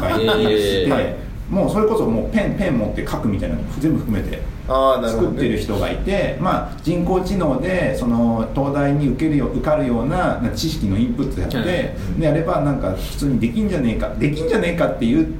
[0.00, 0.90] がいて、えー。
[0.90, 1.16] はい
[1.50, 15.34] もうそれこそもうペンペン持って書くみたいなの全部含めて作ってる人がいて、まあ、人工知能でその東大に受けるよ受かるようなな知識のインプットやって、はいでやればなんか普通にできんじゃねえかできんじゃねえかっていう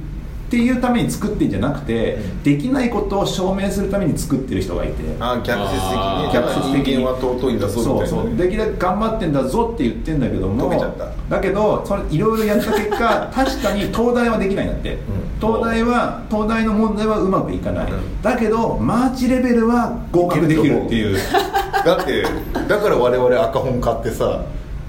[0.53, 5.03] っていうために作ってんじゃなくて、できないことを証明するために作ってる人がいて。
[5.19, 7.03] ああ逆説的に逆説的に。
[7.03, 11.09] は尊いんだぞみそうたいなそうできるだけ頑張ってんだぞって言ってんだけども溶けちゃった。
[11.27, 14.99] だけどそれいろいろやった結果 確かに東大はできないんだって、
[15.41, 18.21] 東大は東大の問題はうまくいかない、うん。
[18.21, 21.17] だけどマーチレベルは合格できるっていう。
[21.83, 22.23] だって
[22.67, 24.41] だから我々赤本買ってさ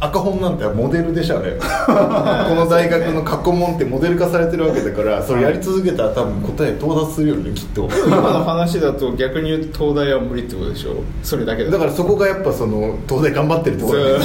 [0.07, 1.53] 赤本なんてモデルでしょあれ。
[1.59, 7.89] この大学の過去問ってモデル化されてるわけだからそれやり続けたら多分答え到達するよねきっと。
[8.07, 14.17] 今の話だと逆に言うと東大は無理ってことでしょそれだけだだからそこがやっぱその東大頑張ってるところだよ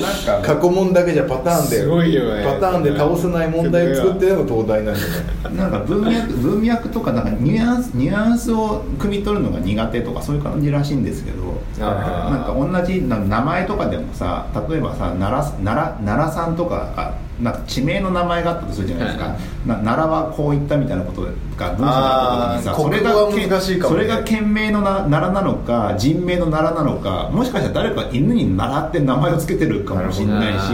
[0.00, 2.44] なんか過去問だけじゃパターンですごいよね。
[2.44, 11.42] パターンで倒せない問題を作ってるのが東大なんじゃないなんか文脈文脈とかなんかニュアンスニュアンスを汲み取るのが苦手とかそういう感じらしいんですけど
[12.30, 19.68] なんか同じな名前とかでもさ例えばさ奈良奈良奈良さんとかあなんか地名の名前があったとするじゃないですか、はい。
[19.68, 21.28] な奈良はこういったみたいなことが
[21.70, 30.72] 文章があった時にさそれがそれが県名のな奈良なのか人名の奈良なのかもしかしたら誰か犬に奈良って名前を付けてるかもしれないし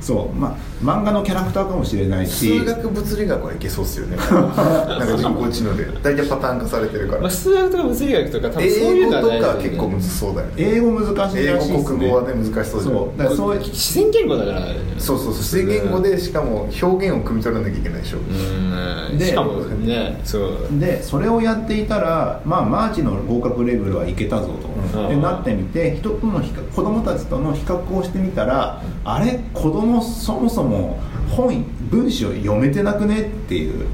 [0.00, 2.58] そうまあ漫画のキャラクターかもしれないし。
[2.60, 4.16] 数学物理学はいけそうっすよね。
[4.22, 5.86] なんか人工知能で。
[6.02, 7.22] 大体パターン化されてるから。
[7.22, 10.52] まあ、数学とか物理学とか多分そういう英語とのはないか結構むずそうだよね。
[10.56, 11.76] 英語難しい英らしいですね。
[11.78, 13.18] 語国語はね難しそうじゃんそう。
[13.18, 14.60] だからそういう自然言語だから
[14.98, 15.32] そうそうそう。
[15.34, 18.18] 自然言語でしかも表現を汲み取らなきゃいけないでしょ。
[18.18, 19.18] うん。
[19.18, 20.78] でしかもねそう。
[20.78, 24.46] でそれをやっていたら、まあ、マーチの合格レベルはいけたぞ
[24.92, 25.08] と、うん。
[25.08, 28.80] でなってみて人との比較子供たちとの比較をしてみたら、
[29.14, 30.98] あれ子供そもそも
[31.30, 33.86] 本文章読めてなくねっていう。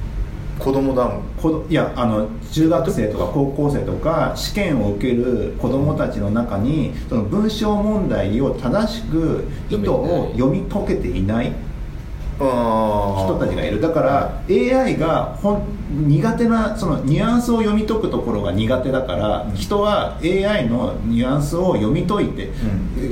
[0.59, 1.23] 子供だもん。
[1.37, 11.53] こどいやあの中学生とか高校生とか試験を受ける子どもたちの中にその文章問題を正しく意図を読み解けていない
[12.37, 13.81] 人たちがいる。
[13.81, 15.63] だから AI がほん
[16.09, 22.51] 苦手なそのニュアンスを読み解くところが苦手だから人は AI のニュアンスを読み解いて、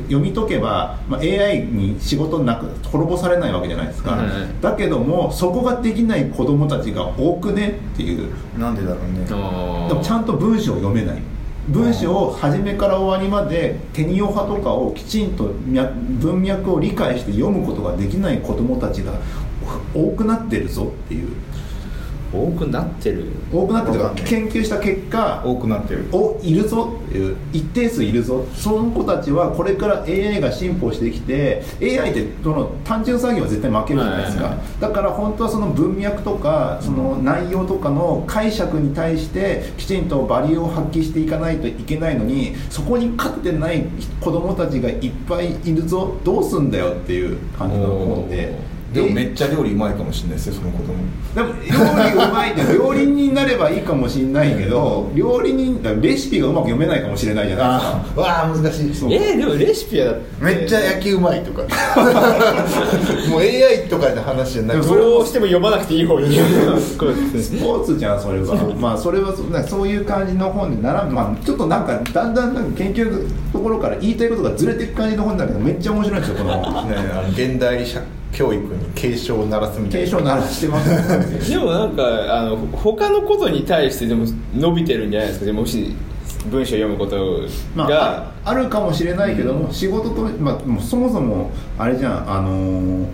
[0.04, 4.28] 読み解けば、まあ、AI に仕事なく滅ぼされないわけじゃないですか、はい。
[4.60, 8.32] だけどもそこができない子供たちが多くねっていう。
[8.58, 9.24] なんでだろうね。
[9.24, 11.22] でもちゃんと文章を読めない
[11.68, 19.14] 文章を初めから終わりまでテニオ派とかをきちんと文脈を理解して読むことができない子どもたちが
[19.94, 21.30] 多くなってるぞっていう。
[22.32, 23.26] 多くなってる。
[23.52, 23.98] 多くなってる。
[23.98, 26.06] とか研究した結果多くなってる。
[26.12, 28.44] おいるぞっていう一定数いるぞ。
[28.54, 43.84] その子たちはこれから AI が進歩してきて AI ってその単純作業は絶対負けるじゃないですか、だから本当はその文脈とかその内容とかの解釈に対してきちんとバリューを発揮していかないといけないのにそこに勝ってない
[44.20, 46.16] 子供たちがいっぱいいるぞ。
[46.24, 48.72] どうすんだよっていう感じの本で。
[48.92, 50.94] でもえめっちゃ料理うまいかもしれないですよその子供。
[51.34, 58.94] でも料理うまいって料理人になればいいかもしれないけど料理人だレシピがうまく読めないかもしれないじゃないですかわあ難しい。
[58.94, 59.12] そう。
[59.12, 61.62] えー、でもレシピはめっちゃ野球うまいとか。
[63.28, 68.54] もう AI とかの話じゃなくてどうしても読まなくていい方に スポーツじゃんそれは。
[68.78, 73.18] まあそれはそなんかそういう感じの本で並ぶ、まあ、ちょっとなんかだんだんなんか研究の
[73.52, 78.00] ところから言いたいことがずれていく感じの本だけどめっちゃ面白いんですよこのね、あの現代社
[78.32, 80.06] 教育に警鐘を鳴らすみたいな。
[80.06, 80.88] 継承ならしてます。
[81.50, 82.02] でもなんか
[82.38, 84.24] あの他のことに対してでも
[84.56, 85.46] 伸びてるんじゃないですか？
[85.46, 85.94] でももし
[86.50, 87.16] 文章読むこと
[87.76, 93.06] まが、あ、ああるかもしれないけども、仕事と、まあ、もうそもそもあれじゃんあのー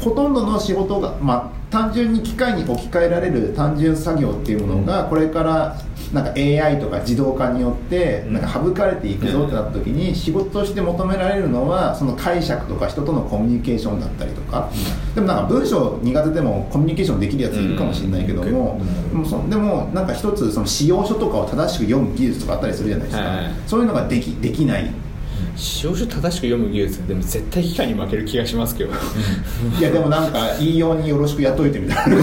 [0.00, 5.76] ほとんどの仕事が、まあ、単純に機械に置き換えられる単純作業っていうものがこれから
[6.12, 14.70] なんか AI とか自動化によってなんか省かれていくぞってなった時に仕事として求められるのはその解釈とか人とのコミュニケーションだったりとか。
[15.14, 19.10] でもなんか文章苦手でもコミュニケーションできるやついるかもしれないけどもうん。
[19.10, 23.24] でもそでもなんか一つその使用書とかを正しく読む技術とかあったりするじゃないですか、
[23.66, 24.90] そういうのができできない
[25.56, 28.92] 使用書正しく読む技術でも絶対機械に負ける気がしますけど。
[29.78, 32.22] いやでもなんか言いようによろしくやっといてみたいな。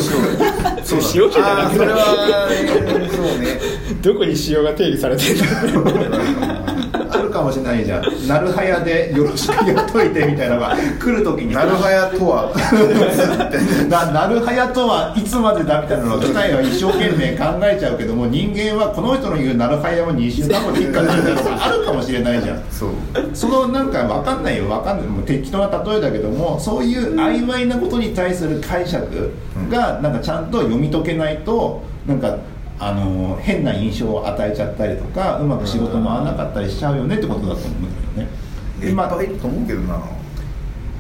[0.84, 3.60] そう使用書じゃなくてあーそれはそうね。
[4.02, 8.28] どこに使用が定義されてるんだあるかもしれないじゃん。
[8.28, 11.54] なるはやでよろしくやっといてみたいなのが来る時に。
[11.54, 12.54] なるはやとは。
[13.90, 22.62] ななるはやとはいつまでだみたいなのを機械は一生懸命考えちゃうけども人間はこの人の言うなるはやは2週間後でいいかなみたいなのがあるかもしれないじゃん。
[22.72, 22.90] そう
[23.34, 24.66] そのなんか分かんないよ。
[24.66, 25.08] 分かんない。
[25.08, 29.32] もう適当な例えだけどもそういう曖昧なことに対する解釈
[29.70, 32.38] がなんかちゃんと読み解けないとなんか
[32.82, 38.30] あの変な印象を与えちゃったりとかうまく仕事回らなかったりしちゃうよねってことだと思うんだよね。
[38.82, 40.02] いっぱいいると思うけどな。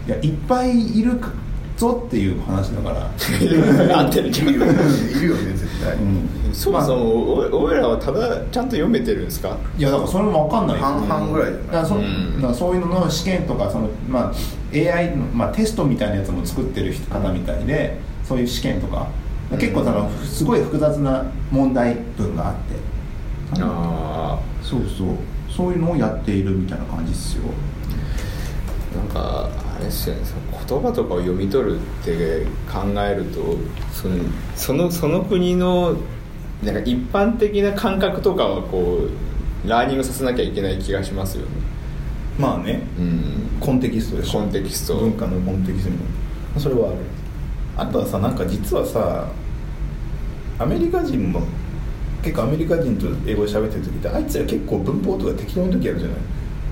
[0.07, 1.19] いやいっぱいいる
[1.77, 3.05] ぞっていう話だから、
[3.99, 4.73] 合ってるじゃんいるよね
[5.53, 7.03] 絶対、うん、そもそも
[7.55, 9.55] お俺らはただちゃんと読めてるんですか？
[9.77, 10.77] いやだからそれも分かんない。
[10.77, 11.51] よ半々ぐらい。
[11.51, 12.35] じゃないだからそ,、うん。
[12.35, 19.07] だからそういうのの試験とかその、まあ、AI の、まあ、テストみたいなやつも作ってる方みたいでそういう試験とか
[19.57, 22.62] 結構そのすごい複雑な問題文があって。
[23.62, 25.07] あそうそう。
[25.49, 27.43] そういうのをやっているみたいな感じですよ。
[28.93, 33.57] あなんかあれですよねその言葉とかを読み取るって考えると
[33.91, 34.15] その
[34.55, 35.95] そのその国の
[36.63, 39.07] なんか一般的な感覚とかはこ
[39.65, 41.49] うラーニングさせなきゃいけない気がしますよね。
[42.38, 42.81] まあね。
[42.97, 43.57] うん。
[43.59, 44.39] コンテキストでしょ。
[44.39, 44.95] コンテキスト。
[44.95, 45.89] 文化のコンテキス
[46.55, 46.97] トそれはある
[47.81, 49.27] あとはさなんか実はさ
[50.57, 51.41] アメリカ人も
[52.21, 56.17] 結構アメリカ人と英語で喋ってる時ってあいつら結構文法とか適当な時あるじゃない？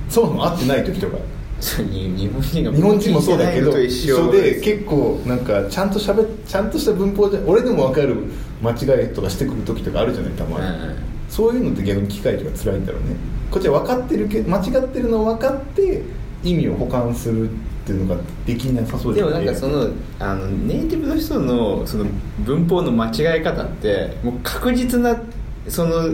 [0.10, 1.18] そもそも合ってない時とか。
[1.60, 8.16] 日本人が日本人もそうだけどと一緒で結構なんかちゃんとしゃべちゃんとした文法で俺でも分かる
[8.62, 10.96] 間違いとかしてくる時とかあるじゃないたまに、うん
[11.30, 13.08] そういうのって逆に機械とか辛いんだろうね。
[13.52, 16.04] こっちは分かってるけど間違ってるのを分かって
[16.44, 17.50] 意味を補完する
[17.88, 19.88] っていうのができなさそうでもじゃなんかその
[20.20, 22.06] あのネイティブの人のその
[22.40, 25.18] 文法の間違い方ってもう確実な
[25.70, 26.10] その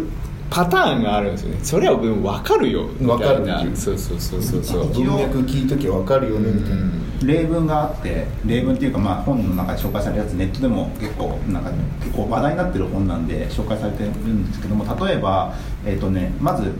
[0.51, 1.59] パターンがあるんですよね。
[1.63, 4.93] それは分かるよ分かるそうそうそうそうそう。
[4.93, 6.91] 文脈聞いときゃ分かるよねみたいな、
[7.25, 15.55] 例文があって例文っていうかまあ本の中で紹介されるやつネットでも結構なんか結構話題になってる本なんで紹介されてるんですけども例えば、
[15.87, 16.71] えっとね、まず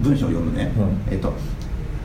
[0.00, 1.12] 文章を読むね、うん。
[1.12, 1.32] えっと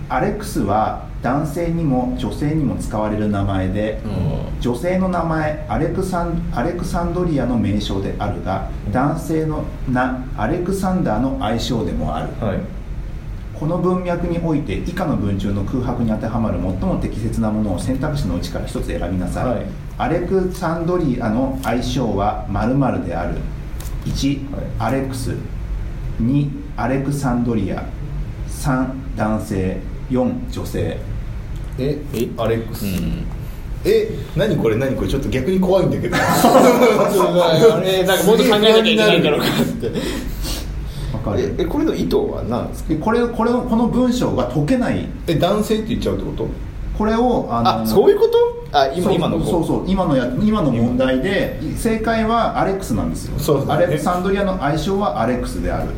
[0.09, 4.07] アレックスは男性にも女性にも使われる名前で、う
[4.57, 4.59] ん。
[4.59, 12.59] 女性の名前アレクサンアレクサンドリアの名称であるが男性の名アレクサンダーの愛称でもある、はい。
[13.57, 19.65] この文脈において以下の文中の空白に当てはまる最も適切なものを選択肢のうちから一つ選びなさい、はい。
[19.97, 23.37] アレクサンドリアの愛称は〇〇である。
[24.05, 24.63] 1、はい。
[24.79, 25.35] アレックス。
[26.21, 27.83] 2アレクサンドリア。
[28.47, 29.77] 3男性
[30.09, 30.97] 4女性。
[31.77, 32.27] ええ？
[32.37, 33.25] アレックス、うん
[33.85, 36.15] え何これ何これちょっと逆に怖いんだけど。
[36.17, 39.87] あれ なんかもっと考えなきゃいけないんだろうかって。
[41.13, 41.55] わかる。
[41.57, 42.67] ええこれの意図は何？
[42.67, 45.07] ですかでこれこれをこの文章が解けない。
[45.27, 46.47] え男性って言っちゃうってこと？
[46.97, 48.77] これをああそういうこと？
[48.77, 53.39] あ今そう今のそうそう今のや今の問題で正解はアレックスなんですよ。
[53.39, 53.85] そうだね。
[53.85, 55.91] アレクサンドリアの愛称はアレックスである、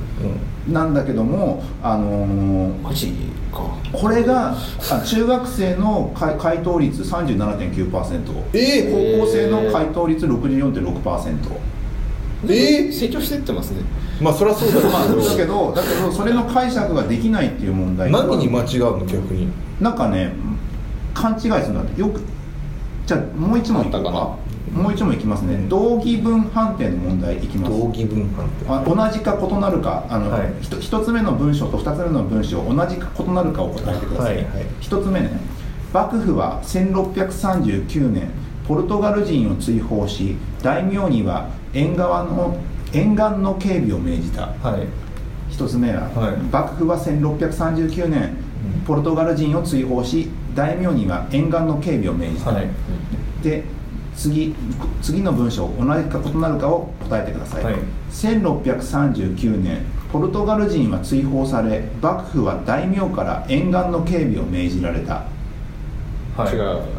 [0.71, 3.07] なんだけどもあのーマジ？
[3.07, 3.13] か
[3.51, 4.55] これが
[4.91, 9.17] あ中学生の回回答率37.9%えー。
[9.19, 11.37] 高校生の回答率64.6%
[12.45, 12.91] えー。
[12.91, 13.81] 成長してってますね。
[14.21, 19.47] まあそりゃそうだまあ、だけけどだけどそれの解釈ができないっていう問題何に間違うの逆に。
[19.79, 20.33] なんかね
[21.13, 21.99] 勘違いするんだって。
[21.99, 22.21] よく
[23.05, 24.37] じゃあもう一問いったか
[24.73, 25.69] もう一問いきますね、うん。
[25.69, 27.77] 同義文判定の問題いきます。
[27.77, 28.65] 同義文判定。
[28.69, 30.53] あ同じか異なるかあの、はい。
[30.61, 34.65] ひと一つ目の文章と二つ目の文章同じか異なるかを答えてください、はいはい。
[34.79, 35.39] 一つ目ね。
[35.93, 38.29] 幕府は1639年
[38.65, 42.57] ポルトガル人を追放し大名には縁側の
[42.93, 44.47] 沿岸の警備を命じた。
[44.61, 44.87] はい。
[45.49, 46.37] 一つ目は、はい。
[46.37, 48.37] 幕府は1639年
[48.75, 48.81] うん。
[48.85, 52.69] ポルトガル人を追放し大名には沿岸の警備を命じた、はい。
[53.43, 53.63] で
[54.15, 54.53] 次
[55.01, 57.75] 次の文章同じか異なるかを答えてください、はい。
[58.11, 65.23] 1639年ポルトガル人は追放され幕府は大名から沿岸の警備を命じられた。
[66.35, 66.53] はい。
[66.53, 66.91] 違うね。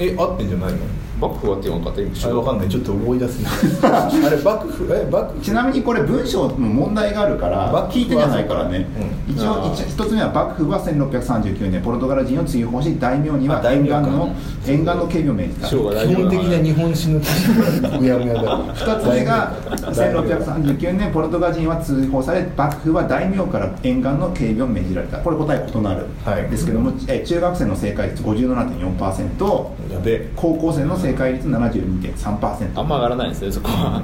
[0.00, 0.78] え合ってんじゃないの？
[1.20, 2.68] 幕府はって分かった今あれわかんない。
[2.68, 4.06] ちょっと思い出すな。
[4.06, 5.40] あれ幕府え幕府？
[5.40, 8.86] ちなみにこれ文章の問題があるから聞いてじゃないからね、
[9.28, 9.34] うん。
[9.34, 11.82] 一応一一つ目は幕府は1639年。
[11.82, 14.30] ポルトガル人を追放し大名には沿岸の
[14.66, 15.66] 沿岸の警備を命じた。
[15.66, 17.82] しょうがない基本的な日本史の知識。
[17.82, 18.74] がうやむやだ。
[18.74, 19.52] 2つ目が
[19.94, 20.20] 大名。
[20.20, 21.12] 1639年。
[21.12, 25.18] ポルトガル人は通報され幕府は大名から沿岸の警備を命じられた。
[25.18, 26.48] これ答え異なる、はい。
[26.48, 30.14] ですけどもえ中学生の正解率57.4%やべ。
[30.14, 34.02] え高校生の正解率72.3%あんま上がらないんですねそこは。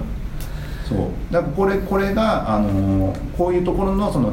[0.89, 0.99] そう。
[1.33, 4.33] だからこれこれが、あのーこういうところのその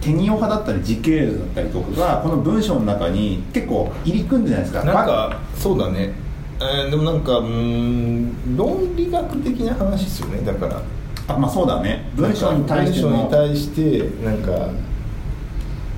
[0.00, 4.84] テニオ派だったり時系列だったりとかがこの文章の中に結構入り組んでないですか。
[4.84, 6.12] なんかそうだね、
[6.60, 10.82] えーでもなんかうーん論理学的な話ですよねだから。
[11.28, 12.10] あまあそうだね。
[12.16, 14.68] 文章に対しての文章に対してなんか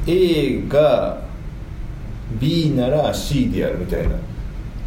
[0.07, 1.19] A が
[2.39, 4.15] B なら C でやるみたいな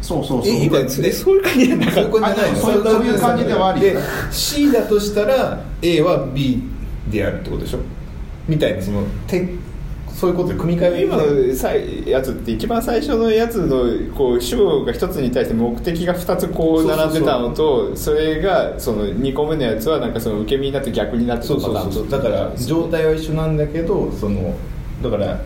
[0.00, 0.54] そうそうそう。
[0.54, 0.90] えみたいな。
[1.06, 3.80] えそういう感じじゃなかそういうったそういう感じではあり。
[3.80, 3.96] で
[4.30, 6.62] C だとしたら A は B
[7.10, 7.78] でやるってことでしょ？
[8.48, 9.48] みたいなそのて
[10.12, 13.84] そういうことで組み替え今のさいやつって一番最初のやつの
[14.16, 22.08] こう主語が一つに対して目的が二つこう並んでたのとそれがその2個目のやつはなんかその受け身になって逆になってそうそうそう。
[22.08, 24.54] だから状態は一緒なんだけどその
[25.02, 25.40] だから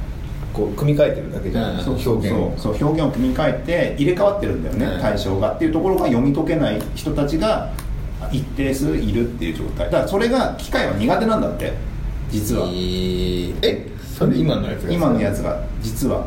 [0.53, 1.98] こう組み替えてるだけじゃない、うん。
[1.98, 5.00] そう表現をそう表現を組み替えて入れ替わってるんだよね、うん。
[5.00, 5.55] 対象が。
[5.55, 7.70] っていうところが読み解けない人たちが
[8.30, 9.86] 一定数いるっていう状態。
[9.86, 11.72] だからそれが機械は苦手なんだって
[12.30, 16.26] 実は、えそれ今のやつが今のやつが実は。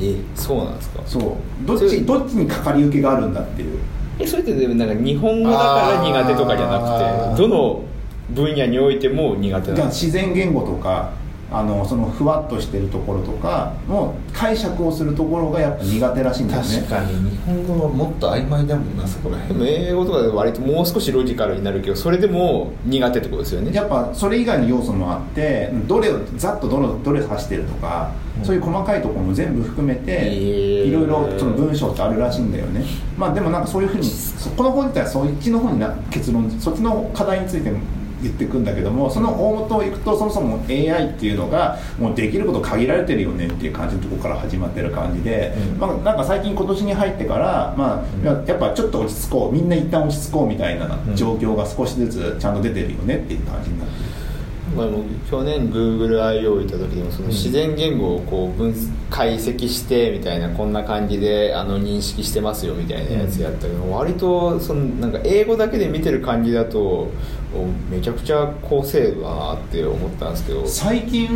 [0.00, 1.02] えそうなんですか？
[1.04, 1.66] そう。
[1.66, 3.78] どっちどっちにかかり受けがあるんだっていう。
[4.20, 7.82] えそれってでもなんか日本語だから苦手とかじゃなくてどの
[8.30, 11.12] 分野においても苦手なんです自然言語とか
[11.50, 16.68] あのそのふわっとしてるところとかの解釈をするところがやっぱ苦手らしいんだよね。
[16.80, 17.30] 確かに。
[17.30, 19.66] 日本語はもっと曖昧だもんなそこら辺。
[19.66, 23.72] 英語とかで割ともう少しロジカルになるけどそれでも苦手ってことですよね。
[23.72, 32.84] やっぱそれ以外の要素もあってどれをざっとどれどれ指してるとか、うんそういう細かいところも全部含めて、いろいろその文章ってあるらしいんだよね。
[33.16, 37.72] まあでもなんかそういうふうにそこの本に対してはそっちの方にな結論そっちの課題について
[38.22, 45.78] 言っていくんだけどもその大元をいくとそもそも AI っていうのがもうできること限られてるよねっていう感じのところから始まってる感じで、うん。
[45.78, 54.08] まあ、なんか最近今年に入ってから、まあ、ややっぱちょっと落ち着こうみんな一旦落ち着こうみたいな状況が少しずつちゃんと出てるよねっていう感じになってる。
[54.76, 54.86] まあ、
[55.30, 58.74] 去年 GoogleIO 行った時にもその自然言語をこう分
[59.10, 67.10] 解析してみたいなこんな感じであの認識してますよみたいなやつやったけど、割とそのなんか英語だけで見てる感じだとお
[67.90, 70.66] めちゃくちゃ高精度だなって思ったんですけど。
[70.66, 71.28] 最近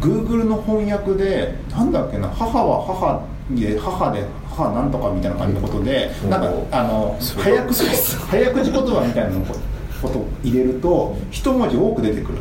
[0.00, 6.30] Google の翻訳でなんだっけな母は母で母で母なんとかみたいな感じのことで、うん。
[6.30, 9.30] なんかあの早口早口言葉みたいな
[10.02, 12.38] ことを入れると一文字多く出てくる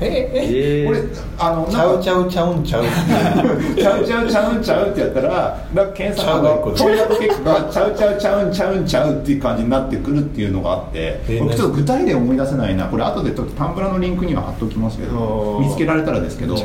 [0.00, 1.00] ええ俺
[1.38, 16.56] あのちゃうちゃうちゃうんちゃうちゃうちゃうちゃうんちゃうってやったらなんか検索のちゃうが一個で翻訳結果がちゃうちゃうちゃうんちゃうんちゃうっていう感じになってくるっていうのがあって僕ちょっと具体例思い出せないなこれ後でちょっとタンブラのリンクには貼っておきますけど見つけられたらですけど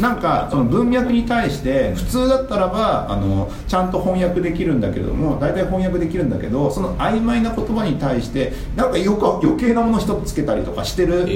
[0.00, 11.26] なんかその文脈に対して普通だったらばあのちゃんと翻訳できるんだけども大体翻訳できるんだけどその曖昧な言葉に対してなんかよく余計なもの一つつけたりとかしてる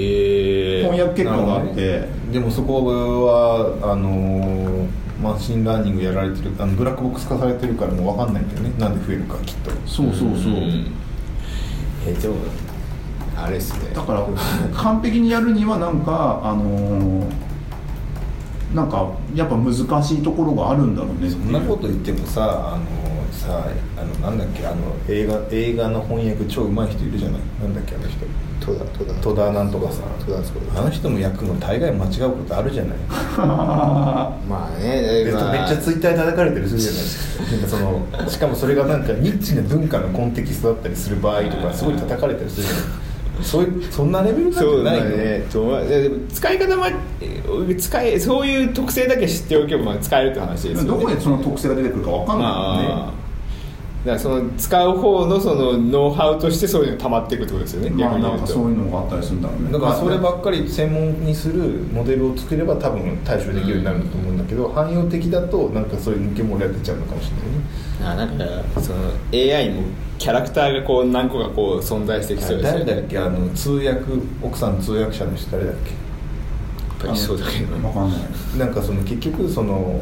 [0.83, 2.09] 翻訳結果があって。
[2.33, 2.85] でもそこ
[3.27, 4.87] はあのー
[5.23, 8.73] machine learning やられてるあのブラックボックス化されてるからもう分かんないんだよね。
[8.79, 9.71] なんで増えるかきっと。
[9.87, 10.93] そうそうそう、ん。
[12.07, 12.35] えでも
[13.37, 13.95] あれですね。
[13.95, 14.27] だから
[14.75, 17.55] 完璧にやるにはなんかあのー
[18.75, 19.81] なんかやっぱ難し
[20.17, 23.67] いところがあるんだろうねそんなこと言ってもさあのさ
[23.99, 24.77] あのなんだっけあの
[25.09, 27.41] 映画映画の翻訳超うまい人いるじゃない？
[27.63, 28.25] なんだっけあの人。
[28.65, 29.15] 戸田戸田。
[29.21, 32.99] 戸田なんとかさ戸田そうあの人も役の大概間違うことあるじゃない？
[33.37, 35.53] まあねでまあ。
[35.53, 37.01] めっちゃツイッターで叩かれてるするじゃない？
[37.01, 42.83] ですかそのしかもそれがなんかニッチな文化のコンテキストだったりする場合とかすごい叩かれたりするじゃない？
[43.43, 45.43] そういうそんなレベルなんそうじゃないね
[46.33, 46.89] 使い方は
[47.21, 50.89] え使えそういう特性だけ知っておけばまあ使えるって話ですよね。
[50.89, 53.24] どこでその特性が出てくるかわかんないもんね、まあ
[54.05, 58.37] だからその使う方のそのノウハウとしてそういうの溜まっていくってことですよねまあ逆に言うと。
[58.37, 59.73] なんかそういうのがあったりするんだろうね。
[59.73, 67.65] だからそれまあばっかり専門にするモデルを作れば多分対処できるようになるんだと思うんだけど、汎用的だとなんかそういう抜け漏れが出ちゃうのかもしれないね。
[68.03, 68.39] あなん
[68.75, 68.99] かその
[69.33, 69.83] AI も
[70.19, 72.85] キャラクターがこう何個かこう存在してきそうですよね。
[72.85, 73.19] 誰だっけ？
[73.19, 74.01] あの通訳
[74.43, 75.91] 奥さん通訳者の人誰だっけ？
[75.91, 77.75] やっぱりそうだけど。
[77.89, 78.59] わかんない。
[78.59, 79.99] なんかその結局その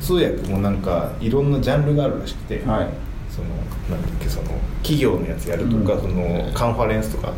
[0.00, 2.88] 通訳もなんかいろんなジャンルがあるらしくて、はい
[3.34, 3.48] その
[3.90, 4.48] なんだっけその
[4.82, 6.00] 企業のやつやるとか、うん。
[6.02, 7.34] そのカンファレンスとか、ん。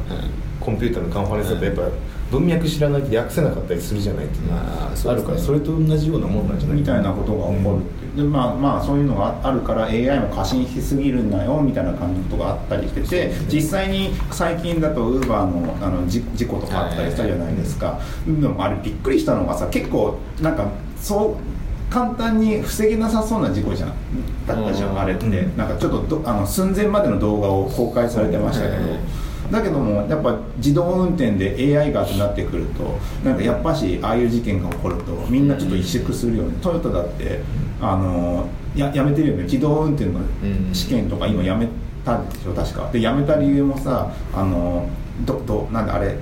[0.61, 1.83] コンピューターのカンファレンスだとやっぱ
[2.31, 8.17] 文脈知らないと訳せなかったりするじゃないっていうのあるからそれと同じようなもんなんじゃないみたいなことが起こるっていう。
[8.17, 21.54] でまあまあそういうのがあるから AI も過信しすぎるんだよみたいな感じのことがあったりしてて実際に最近だとウーバーのあの事事故とかあったりしたじゃないですか、でもあれびっくりしたのがさ結構なんかそう
[21.95, 23.93] 簡単に防げなさそうな事故じゃん。
[24.49, 25.57] だったじゃうんんあれって、うん。
[25.57, 28.83] なんかちょっとどあの寸前までの動画を公開されてましたけど、
[29.53, 37.41] だけどもやっぱ自動運転で AI がってなってくるとなんかやっぱしああいう事件が起こるとみんなちょっと萎縮するよね、トヨタだって
[37.81, 39.45] あのややめてるよね。
[39.45, 40.19] 自動運転の
[40.73, 41.69] 試験とか今やめ
[42.05, 42.91] たんでしょ確か。
[42.91, 44.89] でやめた理由もさあの
[45.25, 46.17] どどなんだあれ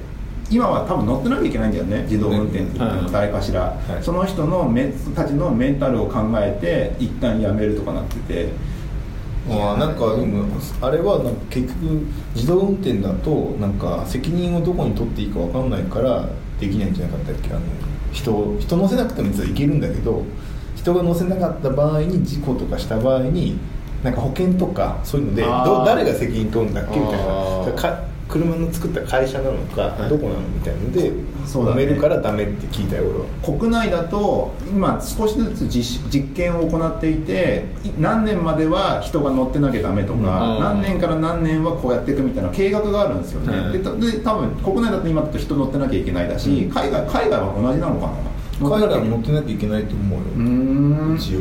[0.52, 2.78] 今は多分乗ってなきゃいけないんだよね自動運転って
[3.10, 4.02] 誰かしら、はい。
[4.02, 8.48] その人のメたちのメンタルを考えて一旦やめるとかなってて。
[9.50, 10.44] あなんかでも
[10.80, 16.28] あれはなんか結局自動運転だとなんか責任をどこに取っていいかわかんないから
[16.60, 17.50] できないんじゃなかったっけ？
[17.50, 17.60] あの
[18.12, 20.22] 人を人乗せなくても実はいけるんだけど
[20.76, 23.58] 人が乗せなかった場合に事故とかした場合に
[24.04, 27.00] なんか保険とかそういうのでど誰が責任取るんだっけ？
[27.00, 27.72] みたいな。
[27.72, 30.08] か車の作った会社なのか、はい。
[30.08, 31.12] どこなのみたいなので
[31.46, 31.82] そうだね。
[31.82, 33.18] 揉めるからダメって聞いたよ俺
[33.52, 33.58] は。
[33.58, 40.62] 国内だと今少しずつ実実験を行っていてい何年までは人が乗ってなきゃダメとか、うん。
[40.62, 48.12] 何年から何年はこうやっていくみたいな計画があるんですよね、で多分国内だと今だと人乗ってなきゃいけないだし、海外海外は同じなのかな
[48.62, 51.16] 海外も乗乗ってなきゃいけないと思うよ、うーん。
[51.16, 51.40] 一応。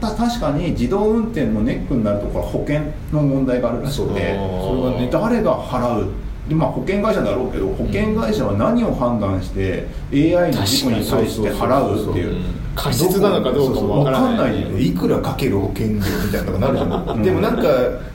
[0.00, 2.80] た確かに自動運転のネックになるところは保険
[3.12, 6.08] の問題があるらしくてそれはね誰が払う？
[6.48, 12.42] でまあ、保険会社だろうけど保険会社は何を判断して AI の事故に対して払うっていう。
[12.74, 14.32] 過失なのかどうかもわからない。
[14.32, 16.00] わかんないくらかける保険料み
[16.32, 17.22] たいなのがなるじゃない、 うん。
[17.22, 17.62] でもなんか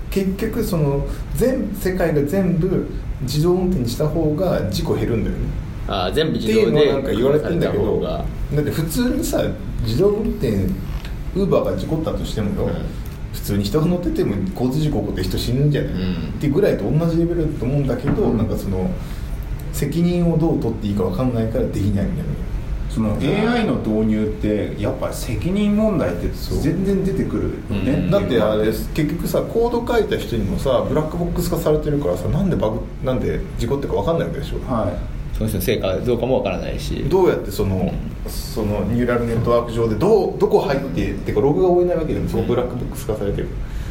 [0.09, 2.87] 結局その全世界が全部
[3.21, 5.41] 自動運転にした方が事故減るんだよね
[5.88, 8.25] あ全部っていうの自動ではなんか言われてんだけどだ
[8.61, 9.43] って普通にさ
[9.84, 10.49] 自動運転
[11.36, 12.73] ウーバーが事故ったとしてもよ、うん。
[13.34, 16.13] 普通に人が乗ってても交通事故起こって人死ぬんじゃない、うん。
[16.29, 18.38] ってぐらいと同じレベルだと思うんだけど、うん。
[18.38, 18.89] なんかその
[19.73, 22.34] 責任をどう取っていいか分かんないからできないみたいな
[22.91, 26.27] その AI の導入ってやっぱり責任問題って
[26.61, 28.11] 全然出てくるよね、うん。
[28.11, 34.59] だってあれ結局さコード書いた人にもさブラックボックス化されてるからさなんでバグなんで事故ってか分かんないわけでしょ。
[34.71, 35.13] はい
[35.47, 37.05] その人の成果どうかもわからないし。
[37.09, 37.93] どうやってその,、
[38.27, 43.47] そのニューラルネットワーク上でどうどこ入ってってかログが追えないわけでもそこブラックボックス化されてる。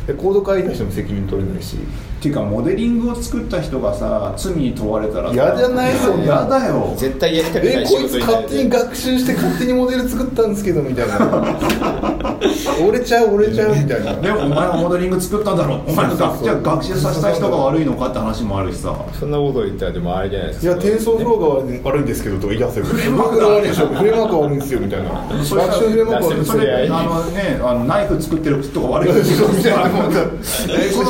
[0.06, 1.76] でコード書いた人も責任取れないし
[2.22, 6.24] っていうかモデリングを作った人がさ罪に問われたらさ嫌じゃないそんな。
[6.24, 6.94] 嫌だよ。
[6.96, 11.18] 絶対やりたくなえい仕こいつ勝手に学習して勝手にモデル作ったんですけどみたいな。
[12.80, 14.14] 折れちゃう折れちゃうみたいな。
[14.14, 15.80] でもお前がモデリング作ったんだろ。
[15.84, 16.44] お前がそうそうそう。
[16.44, 18.94] じゃあ学習させた人が悪いのかって話もあるしさ。
[19.18, 20.60] そんなこと言ったらでもあれじゃないです。
[20.60, 22.78] かいや転送フローが悪いんですけどとか言い出せ。
[22.78, 23.86] るフレームワークが悪いでしょ。
[23.88, 25.08] フレームワークが悪いんですよみたいな。
[25.10, 26.52] 学習それフレームワークが悪いんですよ。
[26.52, 29.12] それあのねあのナイフ作ってる人が悪い。
[29.12, 29.82] んですよみたいな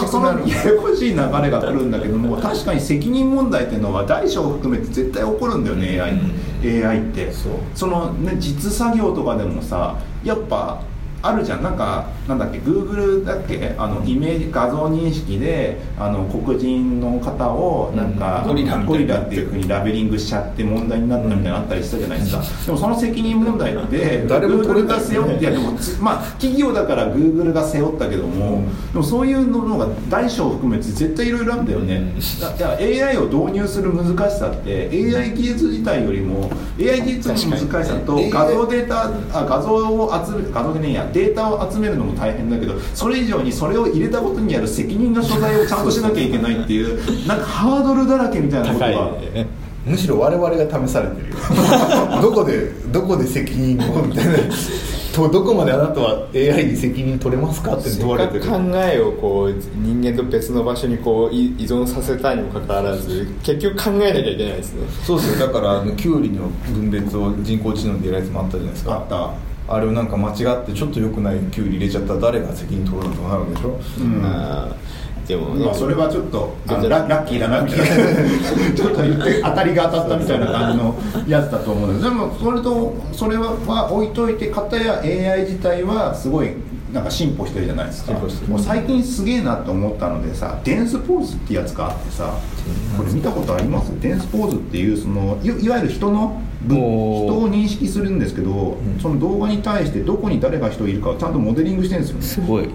[0.09, 7.33] そのややこしい流れが来るんだけども確かに責任問題っていうのは大小を含めて絶対起こるんだよね AI, AI って。
[7.33, 7.53] そう。
[7.87, 10.83] の、ね、実作業とかでもさやっぱ
[11.23, 11.63] あるじゃん。
[11.63, 13.75] なんかなんだっけ Google だっけ？
[13.79, 24.87] あのイメージ画像認識であの黒人の方をなんか、うんゴリラっていうふうにラベリングしちゃって問題になったみたいなのあったりしたじゃないですか、でもその責任問題って誰も取れい。
[24.89, 28.63] が背負って いやでもつまあ企業だから Google が背負ったけども、
[28.93, 32.13] でもそういうのが大小含めて絶対いろいろあるんだよね、
[32.59, 36.51] だいや AI を導入する難しさって AI 技術自体よりも
[36.81, 48.95] AI 技術の難しさと画像データあ画像を集め画像でねえやデータを集めるのも大変だけどそれ以上にそれを入れたことにある責任の所在をちゃんとしなきゃいけないっていう なんかハードルだらけみたいなこと高い。
[48.95, 49.01] が
[49.35, 49.47] ね
[49.85, 51.37] むしろ我々が試されてるよ。
[52.23, 54.33] どこでどこで責任をみたいな。
[55.13, 58.41] とどこまであなたは AI に責任取れますかって問われてる。
[58.41, 64.87] かく考えをこう人間と別の場所にこうい依存させたいにもかかわらず結局考えなきゃいけないですね。
[65.05, 65.47] そうですよ。
[65.47, 68.95] だからあのキュウリの分別を人工知能でやるやつもあったじゃないですか。
[68.95, 73.69] あったあれをなんか間違ってちょっと良くないキュウリ入れちゃったら誰が責任取るのとかなるわけでしょ、
[74.01, 74.25] うん。
[74.25, 77.87] あーでもねまあ、それはちょっとララッキーだなみたいな。
[78.75, 80.95] ちょっと言って当たりが当たったみたいな感じの
[81.29, 82.05] やつだと思うんです。
[82.05, 86.49] でもそれとそれは置いといて片や AI 自体はすごい
[86.93, 88.13] なんか進歩してるじゃないですか。
[88.49, 92.35] もう最近すげえなと思ったのでさデンスポーズってやつがあってさ
[92.99, 93.93] これ見たことあります？
[94.01, 102.23] デンスポーズっていうそのいいわゆる人のぶ人を認識するんですけど、その動画に対してどこに誰が人いるかをちゃんとモデリングしてるんですよね。
[102.23, 102.69] すごい。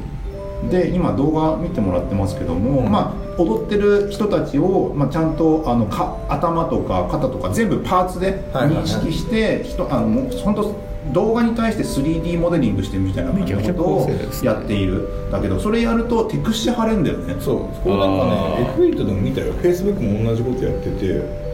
[0.72, 8.84] で今動画見てもらってますけども、まあ、踊ってる人たちを、まあ、ちゃんとあのか頭とか肩とか全部パーツではいはいはい。
[8.84, 10.76] 認識して、人あのもう本当
[11.14, 14.10] 動画に対して 3D モデリングしてるみたいな感じのことを
[14.44, 17.36] やっているだけどそれやるとテクスチャ貼れんだよね。
[17.40, 17.60] そう。
[17.84, 18.32] これなんかね
[18.68, 19.54] あ F8 でも見たよ。
[19.54, 21.47] Facebook も同じことやってて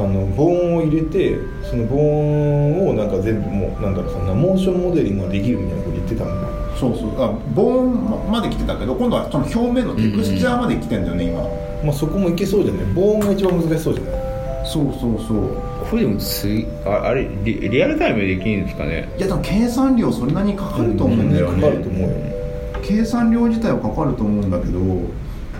[0.00, 1.38] あのボーンを入れて
[1.68, 6.40] そのボーンをなんか全部もうなんだろうそんなモーションモデリングができるみたいなこと言ってたんだよ
[6.78, 7.22] そうそう。
[7.22, 11.42] あボーンまで来てたけど今度はその表面のテクスチャーまで来てんだよね、今。
[11.84, 12.86] まあそこもいけそうじゃない？
[12.94, 14.20] ボーンが一番難しそうじゃない？
[14.64, 15.86] そうそうそう。
[15.90, 19.08] これでもすいああれリリアルタイムでできるんですかね？
[19.18, 22.16] いやでも計算量それなりにかかると思うんだよね、かかると思うよ。
[22.82, 24.78] 計算量自体はかかると思うんだけど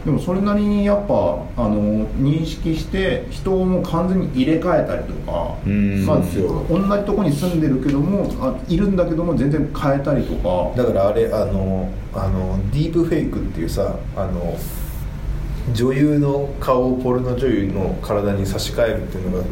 [0.04, 1.14] でもそれなりにやっぱ
[1.56, 6.06] あの認識して人をもう完全に入れ替えたりとか、うん。
[6.06, 10.76] まあ、そうですよ同じとこに住んでるけどもあいるんだけども全然変えたりとか。
[10.76, 14.56] だからあれあのあのディープフェイクっていうさあの
[15.72, 19.44] 女優の顔をポルノ女優の体に差し替えるっていうのが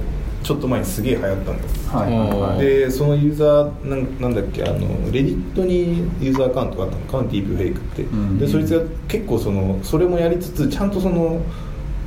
[0.48, 1.58] ちょっと前にすげえ流行ったんだよ
[1.92, 2.58] はいはいはい。
[2.58, 7.22] でそのユーザーなんなんだっけあの Reddit にユーザーアカウントがあったのかな？
[7.24, 8.38] ディープフェイクって、ん。
[8.38, 11.42] でそいつが結構そのそれもやりつつちゃんとその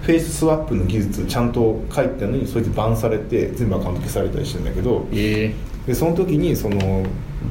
[0.02, 5.06] face swap の技術ちゃんと書いてたのにそいつバンされて全部アカウント消されたりしてるんだけど。
[5.14, 5.54] え
[5.86, 7.06] でその時にその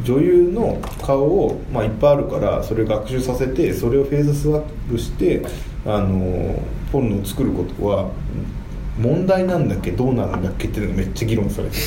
[0.05, 5.45] 女優の顔を、まあ、いっぱいあるからそれを学習させてそれをフェイススワップして
[5.85, 6.61] あの
[6.93, 8.11] ポルノを作ることは
[9.01, 11.83] 問題なんだっけどうなるんだっけっていうのがめっちゃ議論されてる。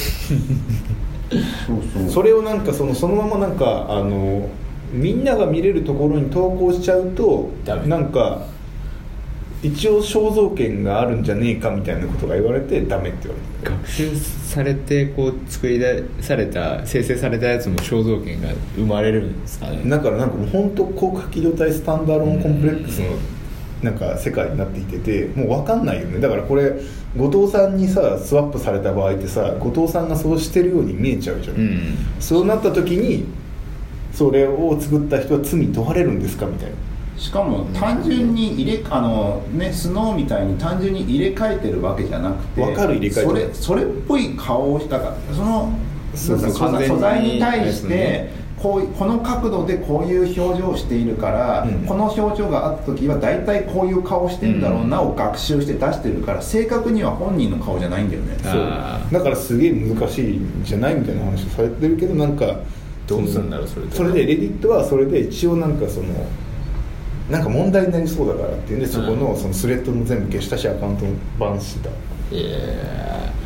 [1.68, 2.10] そうそう。
[2.10, 4.50] それをなんかそのそのままなんかあの
[4.92, 8.46] みんなが見れるところに投稿しちゃうとなんか
[9.64, 19.82] 一応肖像権があるんじゃねえかみたいなことが言われてダメって言われて学習されてこう作り出された生成されたやつも肖像権が生まれるんですかね。
[19.90, 23.06] だからなんかもう本当高架機動隊スタンダーローンコンプレックスの
[23.84, 26.20] なんか世界になっていててもう分かんないよね。
[26.20, 26.74] だからこれ
[27.18, 31.98] 後藤さんにさスワップされた場合ってさ後藤さんがそうしてるように見えちゃうじゃん、うん。
[32.20, 33.26] そうなった時に
[34.14, 36.76] それを作った人は罪に問われるんですかみたいな。
[37.18, 43.28] しかも単純に入れあのねスノーみたいに単純に入れ替えてるわけじゃなくてわかる入れ替えてる。
[43.28, 45.72] それそれっぽい顔をしたからその
[46.16, 46.52] そうそう。
[46.52, 51.86] 素材に素材に対しですてねこういこの角度でこういう表情をしているから、うん。
[51.86, 58.38] この表情があった時は大体こういう顔してんだろうなを学習して出してるから正確には本人の顔じゃないんだよね。
[58.46, 59.14] あー。
[59.14, 62.62] だからすげえ難しいんじゃないみたいな話をされてるけどなんか
[63.06, 63.96] どうすんだろうそれで。
[63.96, 66.08] それでレディットはそれで一応なんかその
[67.30, 72.36] なんか問題になりそうだからっていうんでそこのそのスレッドも全部消したしアカウントもバンしてた。
[72.36, 72.58] いや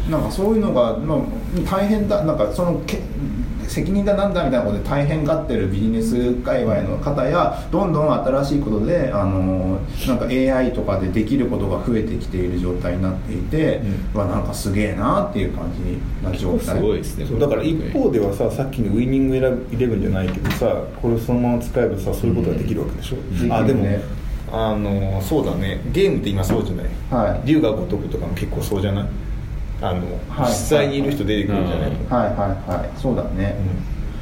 [0.10, 1.20] なんかそういうのが、まあ、
[1.70, 2.24] 大変だ。
[2.24, 3.00] なんかそのけ
[3.68, 13.82] 責任だなんだみたいなことで大変がってるビジネス界隈の方やどんどん新しいことであのなんか AI とかでできることが増えてきている状態になっていて、
[14.14, 17.40] うまあなんかすげえなっていう感じな状ーす態ごいですね。
[17.40, 19.52] だから一方ではささっきのウイニングイレ
[19.88, 23.52] ブンじゃないけどさこれそのまま使えばさそういうことができるわけでしょ、うん。
[23.52, 24.02] あでもね
[24.52, 25.82] あのそうだね。
[25.92, 26.86] ゲームって今そうじゃない？
[27.12, 27.48] はい。
[27.48, 29.10] 龍が如くとかも結構そうじゃない？
[29.82, 30.50] あの、はい。
[30.50, 32.30] 実際にいる人出てくるんじゃないの、はい。
[32.30, 32.48] は
[32.78, 32.80] い。
[32.80, 33.00] はい。
[33.00, 33.56] そうだね、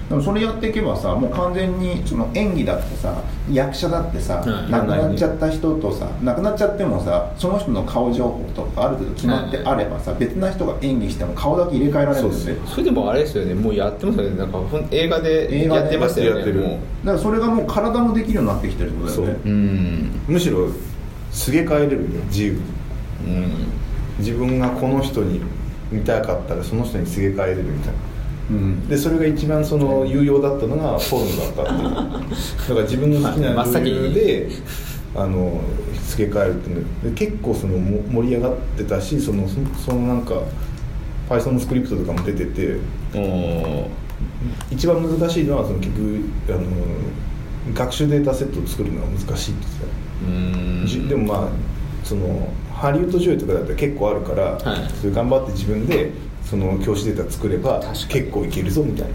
[0.09, 13.55] でもそれやっていけばさもう完全にその演技だってさ役者だってさ、はい亡くなっちゃった人とさ亡くなっちゃってもさその人の顔情報とかある程度決まってあればさ、別な人が演技しても顔だけ入れ替えられるんですよそれでもあれですよね。
[13.55, 14.37] もうやってますよね。
[14.37, 14.59] なんか
[14.91, 16.79] 映画で映画でやってましたよね。
[17.03, 18.89] だからそれがもう体もできるようになってきてる。
[18.91, 20.69] ってことだよねむしろ
[21.31, 22.59] すげ替えれるよ自由に
[23.27, 23.29] う。
[23.29, 23.84] ん
[24.19, 25.41] 自分がこの人に
[25.91, 27.99] 見たかったらその人にすげ替えれるみたいな。
[28.49, 28.87] うん。
[28.87, 31.89] でそれが一番その有用だったのがポルノだったっていう。
[31.89, 34.49] だから自分の好きな女優で
[35.15, 35.61] あの
[36.09, 37.15] 付け替えるっていうの。
[37.15, 39.55] で結構そのも盛り上がってたしそのそ
[39.85, 40.41] そのなんか
[41.29, 42.77] Python のスクリプトとかも出てて
[44.71, 46.61] 一番難しいのはその結局あの
[47.73, 49.65] 学習データセットを作るのが難しいって
[50.25, 51.09] 言ってた。
[51.09, 51.49] でもまあ
[52.03, 54.89] そのハリウッド女優とかだったら結構あるから、はい。
[54.99, 56.11] それ頑張って自分で
[56.43, 59.13] その教師データ作れば結構いけるぞみたいな。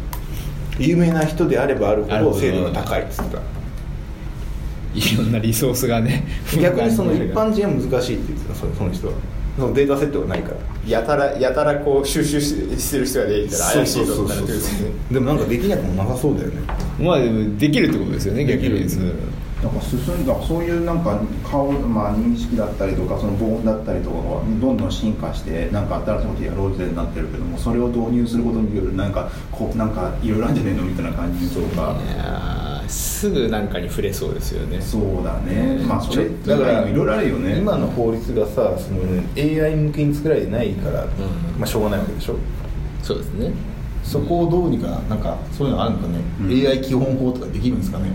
[0.78, 2.34] 有名な人であればあるほどど。
[2.34, 3.42] 精度が高いっつってた。
[4.92, 6.24] いろんなリソースがね
[6.60, 9.12] 逆にその 一般人は難しいって言ってたそのその人は。
[9.58, 10.56] そのデータセットがないから。
[10.86, 16.54] やたらやたらこう収集ししてる人が出てきたら怪しいぞってなるんでもなんかできなくもなさそうだよね。
[16.98, 18.62] まあでもできるってことですよね逆に。
[18.62, 19.10] できる
[19.62, 24.22] なんか進んだそういうなんか顔、まあ、認識だったりとかその防音だったりとかが
[24.58, 31.94] どんどん進化してなんか新しいことやろうぜになってるけどもそれを導入することによるなんかこうなんかいろいろあるんじゃねえのみたいな感じとか
[32.88, 34.80] すぐなんかに触れそうですよね。
[34.80, 35.78] そうだね。
[35.86, 37.58] まあそれだからいろいろあるよね。
[37.58, 39.02] 今の法律がさその
[39.36, 41.06] AI 向けに作られてないから、
[41.56, 42.36] まあしょうがないわけでしょ？
[43.02, 43.52] そうですね。
[44.02, 46.48] そこをどうにかなんかそういうのあるのかね、うん。
[46.68, 48.10] AI 基本法とかできるんですかね？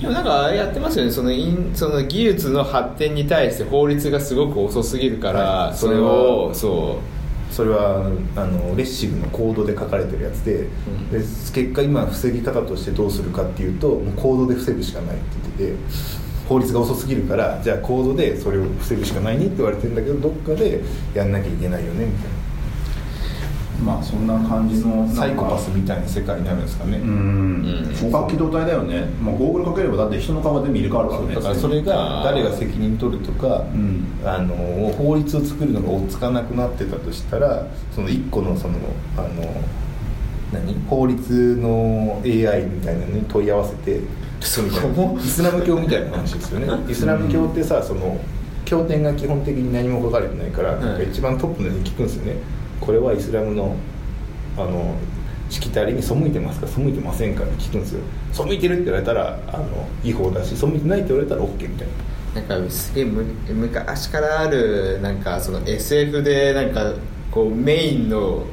[0.00, 1.10] でもなんかやってますよね。
[1.10, 5.76] そのインその技術の発展に対して法律がすごく遅すぎるから、はい。
[5.76, 6.98] それをそ
[7.50, 11.10] それはあのレッシブのコードで書かれてるやつで,、ん。
[11.10, 15.24] で結果今防ぎ方としてどうするかっていうともうコードで防ぐしかないって
[15.58, 15.82] 言ってて
[16.48, 20.80] 法律が遅すぎるからじゃあコードでそれを防ぐしかないねって言われてるんだけどどっかで
[21.14, 22.39] やんなきゃいけないよねみたい
[23.84, 27.08] まあそんな感じのなサイコパスみたいな世界になるんですかね、うん。
[27.08, 27.94] うん。
[27.94, 31.34] 互角機動隊だよねまあゴーグルかければだって人の顔が全部入れ替わるからね。
[31.34, 34.04] だからそれが誰が責任取るとか、うん。
[34.24, 34.54] あの
[34.92, 38.74] 法律を作るのが追っつかなくなってたとしたらその一個のその
[39.16, 39.28] あの
[40.52, 40.74] 何？
[40.88, 44.00] 法律の AI みたいなのに問い合わせて
[44.40, 44.64] そう。
[44.66, 46.90] みたいなイスラム教みたいな話ですよね。
[46.90, 48.20] イスラム教ってさその
[48.64, 52.36] 経典が基本的に何も書かれてないから、なんか一番トップの人に聞くんですよね
[52.80, 53.76] これはイスラムの
[54.56, 54.96] あの
[55.48, 58.00] しきたりに背いてますか背いてませんかって聞くんですよ。
[58.32, 59.66] 背いてるって言われたらあの
[60.04, 61.88] 違法だし背いてないって言われたら OK みたい
[62.34, 62.42] な。
[62.42, 66.94] なんかすげえむ昔からあるなんかその SF でなんか
[67.32, 68.44] こうメインの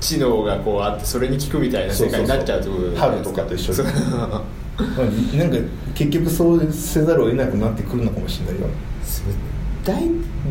[0.00, 3.82] 知能がこうあってそれに聞くみたいな世界になっちゃうってことじゃないです春とかと一緒で。
[3.84, 3.90] ま
[4.34, 4.42] あ
[5.36, 5.56] なんか
[5.94, 8.66] 結局そうせざるを得なくなってくるのかもしれないよ
[9.84, 9.94] 大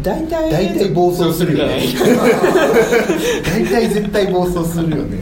[0.03, 1.83] 大体大体暴走するよね。
[3.45, 5.19] 大体絶対暴走するよね。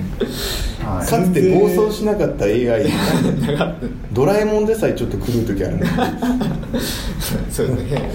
[0.83, 1.07] はい。
[1.07, 2.85] かつて暴走しなかった AI
[4.11, 5.85] ドラえもんでさえちょっと狂う時あるもん
[7.51, 8.09] そうですね。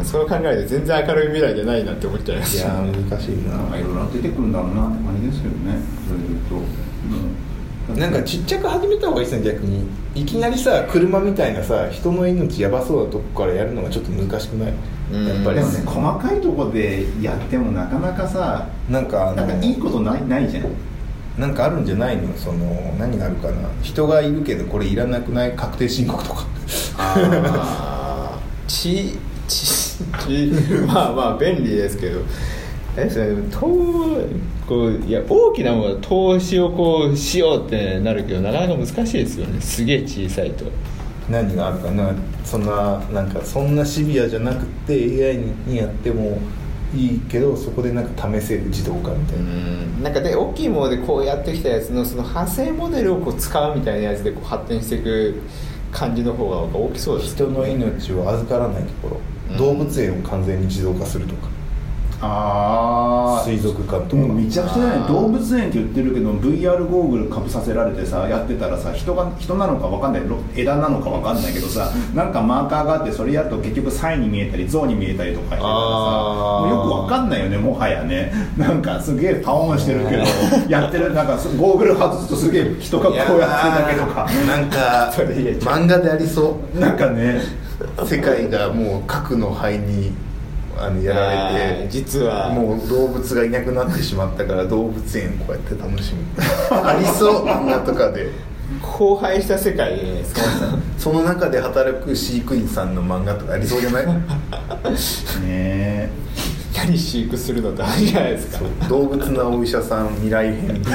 [0.00, 2.56] あそう考えると全然明るい未来じゃないなって思っちゃいます。
[2.56, 3.56] いやー難しいな。
[3.56, 5.76] んかいろいろ出てくるんだろうなって感じですけどね。
[6.08, 7.41] それで言うと、うん、
[7.88, 9.86] ななんかちっちゃく始めた方がいいですね逆に。
[10.14, 14.72] いきなりさ車みたいなさ人の命やばそうなとこからやるのがちょっと難しくない？
[15.12, 15.26] うん。
[15.26, 15.56] やっぱり。
[15.56, 20.64] でもね細かいとこでやってもなかなかさなんかあのなんかいいことないないじゃん。
[21.38, 22.32] なんかあるんじゃないの？
[22.36, 23.68] その何があるかな？
[23.82, 26.44] 人がいるけどこれいらなくない確定申告とか。
[26.98, 28.42] あー。
[28.68, 29.18] ち
[29.48, 30.50] ちち
[30.86, 32.20] まあまあ便利ですけど
[32.94, 33.58] あれですよね投
[34.66, 39.60] こういや大きなものは投資をこうしようってなるけどなかなか難しいですよね。
[39.60, 40.66] すげえ小さいと。
[41.28, 42.12] 何があるかな。
[42.44, 44.92] そんななんかそんなシビアじゃなくて
[45.30, 46.38] AI にやっても
[46.94, 50.02] いいけどそこでなんか試せる自動化みたいな、うん。
[50.02, 55.40] なんかで大きいものでこうやってきたやつのその派生モデルをこう使うみたいなやつでこう発展していく
[55.90, 57.34] 感じの方が大きそうです。
[57.34, 59.20] 人の命を預からないところ、
[59.50, 59.56] うん。
[59.56, 61.48] 動物園を完全に自動化するとか
[62.24, 64.22] ああ水族館とか。
[64.32, 70.22] めちゃくちゃだよね動物園って言ってるけど VR ゴーグルかぶさせられてさやってたらさ人が人なのか分かんない。
[70.28, 78.32] ろ枝なのか分かんないけどさなんかマーカーがあってそれやると結局サイに見えたり象に見えたりとかしてたらさよく分かんないよねもはやね。
[78.56, 80.22] なんかすげえパオンしてるけど
[80.70, 84.26] やってるなんかゴーグル外すとすげえ人がこうやってるだけとか。
[84.46, 85.12] なんか
[85.72, 87.40] 漫画でありそなんかね。
[88.02, 90.12] う世界がもう核の灰に
[90.78, 92.50] あのやられて実は。
[92.50, 96.22] もう動物がいなくなってしまったから動物園こうやって楽しむ。
[96.86, 98.30] ありそう漫画とかで。
[98.98, 100.40] 荒廃した世界じゃないですか。
[100.98, 104.06] その中で働く飼育員さんの漫画とかありそうじゃない？
[105.46, 106.10] ね
[106.74, 108.64] 何飼育するのってあるじゃないですか。
[108.88, 110.82] 動物なお医者さん未来編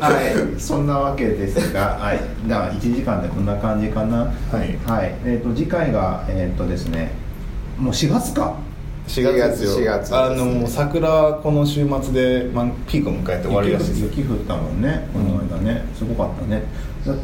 [0.00, 4.18] はい、そんなわけですが、 はい、だから1時間でこんな感じかな。
[4.18, 4.32] は
[4.64, 4.76] い。
[4.86, 7.12] はい、えっ、と次回がえっ、とですね、
[7.78, 8.54] もう4月か。
[9.20, 14.00] 4月ですよ4月あの桜この週末で、まあ、ピークを迎えて終わりらしいです。
[14.00, 16.62] よ雪降ったもんね、この間ね、すごかったね。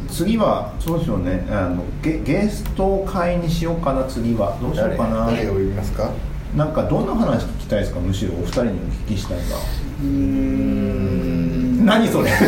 [0.07, 4.55] 次はそうでしょうね、あのゲゲスト会にしようかな次は。
[4.61, 5.25] どうしようかな。
[5.27, 6.11] 誰を呼びますか？
[6.55, 8.73] なんかどんな話聞きたいですか、むしろお二人にお
[9.09, 9.43] 聞きしたいが。
[10.03, 11.85] うん。
[11.85, 12.29] 何それ？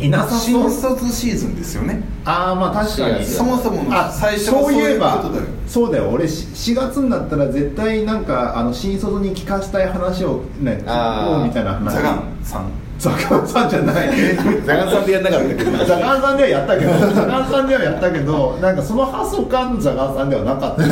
[0.00, 0.70] いなさそう。
[0.70, 2.02] 卒シーズンですよね。
[2.24, 3.24] ああまあ確かに。
[3.24, 6.10] そもそものあ最初はそういえばそうだよそうだよ。
[6.10, 11.94] 俺し4月になったら絶対なんかあの新卒に聞かしたい話をねあみたいな話。
[11.94, 12.70] ザガンさん
[13.00, 14.36] ザガンさんじゃない。
[14.66, 15.84] ザガンさんでやんなかったけど。
[15.86, 16.92] ザガンさんではやったけど。
[16.92, 20.84] ザガンさんではやったけどなんかその発想感ザガンさんではなかった。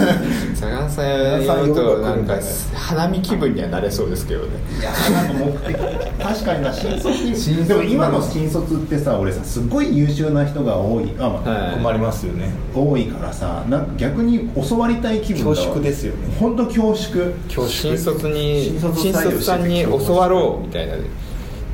[0.56, 2.34] サガンさんやるとなんか
[2.74, 4.56] 花見気分にはなれそうですけどね。
[4.80, 5.76] いやなんか目的。
[6.18, 11.12] 確かにな新卒にでも今の新卒ってさ俺さすごい優秀な人が多い。
[11.18, 11.74] あ、まあはい。
[11.74, 12.50] 困りますよね。
[12.74, 16.34] 多いからさなんか逆に教わりたい気分恐縮ですよね。
[16.40, 17.34] 本当恐縮。
[17.48, 20.94] 恐新卒に新卒新卒さんに教わろうみたいな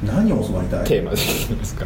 [0.06, 0.84] 何を教わりたい？
[0.84, 1.84] テーマでいいですか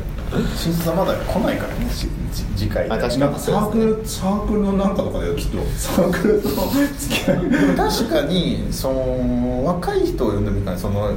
[0.57, 7.77] 新卒はまだ来ないからねしじ次回あ確かになんかサークル、サークルのなんかとかできっとサークルと付き合い。
[7.77, 10.79] 確かにその若い人を呼んでもいいかな。
[10.79, 11.13] その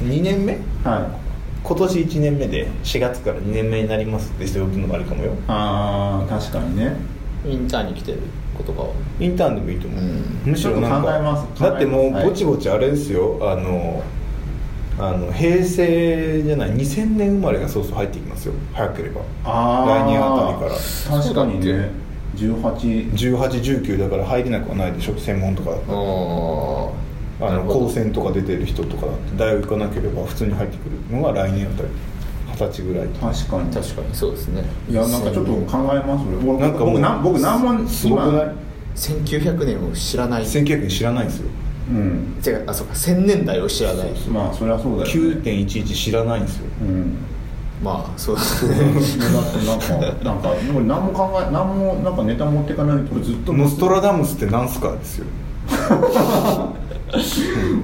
[0.00, 0.58] 2年目？
[0.84, 1.24] はい。
[1.66, 5.32] 今年1年目で4月から2年目になりますって人呼ぶのもあるかもよ。
[5.48, 6.94] ああ確かにね。
[7.46, 8.20] インターンに来てる
[8.56, 8.88] 子とかは？
[9.18, 10.40] インターンでもいいと思う、うん。
[10.44, 11.60] むしろなんちょっと考えます。
[11.62, 12.28] かだってもうはい。
[12.28, 14.02] ぼちぼちあれですよ、あの
[14.98, 18.54] あの平成じゃない2000年生まれがそうそう入ってきますよ。
[18.72, 19.22] 早ければ。
[19.44, 21.20] あ来年あたりから。
[21.22, 21.90] 確かにね。
[22.36, 25.16] 18 1819だから入れなくはないでしょ。
[25.16, 25.92] 専門とかだった
[27.46, 31.88] あの高専とか出てる人とかだって大学行かなければ普通に入ってくるのが来年あたり。
[32.52, 33.74] 二十歳ぐらい確かに。
[33.74, 34.62] 確かにそうですね。
[34.88, 35.58] いやなんかちょっと考
[35.92, 36.24] えます
[36.60, 38.52] なんかもう僕なん僕何もすごくない
[38.94, 40.44] ？1900年を知らない。
[40.44, 41.50] 1900年知らないんですよ
[41.90, 42.36] うん。
[42.44, 44.10] 違うあそうか1000年代を知らない。
[44.30, 46.66] まあそれはそうだよ、ね、9.11知らないんですよ。
[46.82, 47.16] うん。
[47.82, 53.52] まあそうですねだってなんかなんかもう何も考え何もなんかネタ持っていかないとずっと。
[53.52, 55.26] ノストラダムスって何すかですよ。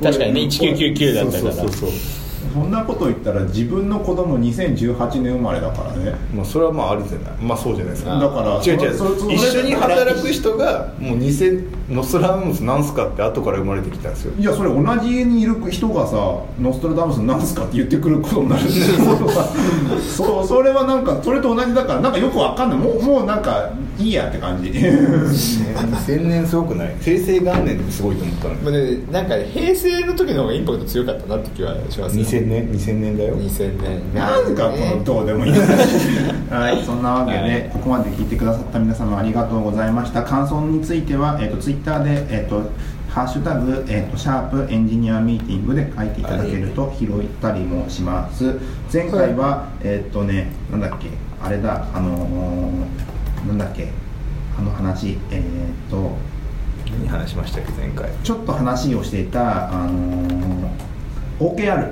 [0.03, 1.53] 確かにね1999だったから。
[1.55, 2.20] そうそうそうそう
[2.53, 6.15] そんなこと言ったら自分の子供2018年生まれだからね。
[6.35, 7.33] まあそれはまああるじゃない。
[7.43, 8.19] まあそうじゃないですか。
[8.19, 9.35] だから違う違う。
[9.35, 14.33] 一緒に働く人がもう2000ノストラダムスなんすかって後から生まれてきたんですよ。
[14.39, 16.17] いやそれ同じ家にいる人がさ
[16.61, 18.73] 「ノストラダムスなんすか?」って言ってくることになるんで
[20.01, 22.79] そうそれはなんかそれと同じだからなんかよくわかんない。
[22.79, 24.71] もうもうなんかいいやって感じ。
[24.71, 26.95] 2000年すごくない。
[27.01, 28.61] 平成元年ですごいと思ったのに。
[28.63, 33.37] まあねなんか平成の時の方がインパクト強かったなって気はしますね2000年2000年だよ。
[33.37, 34.15] 2000年。
[34.15, 35.53] なんかこのどうでもいい
[36.51, 37.71] はいそんなわけで、はい。
[37.73, 40.23] ここまで聞いてくださった皆様ありがとうございました。
[40.23, 42.71] 感想については、えー、とツイッターで、えーと
[43.11, 47.09] ハッシュタグ、えーとシャープエンジニアミーティングで書いていただけると拾っ
[47.43, 48.57] たりもします。
[48.93, 51.09] 前回は、えっ、とねなんだっけ
[51.43, 53.89] あれだあのーなんだっけ
[54.57, 56.13] あの話えっ、と
[57.01, 58.09] 何話しましたっけ前回。
[58.23, 60.51] ちょっと話をしていたあのー
[61.41, 61.91] OKR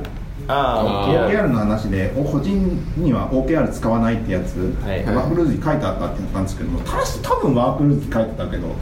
[0.48, 5.04] OKR の話でお個人には OKR 使わないってやつ、はい。
[5.04, 8.74] ワークルーズに書いてあったって言ったんですけどもたし多分ワークルーズに書いてたけど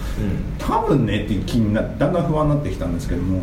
[0.59, 3.41] 多分ねっていう気になだんだん不安になってきたんですけども、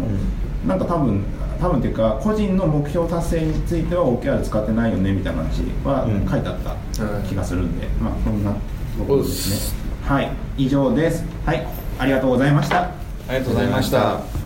[0.65, 1.23] なんか多分
[1.59, 8.59] 多分っていうか個人の目標達成については OKR 使ってないよねみたいな話はうん書いてあったうん気がするんで、まあそんなと
[9.05, 9.83] ころですね。
[10.05, 10.31] はい。
[10.57, 11.25] 以上です。
[11.45, 11.67] はい。
[11.99, 13.03] ありがとうございました。
[13.27, 14.33] ありがとうございました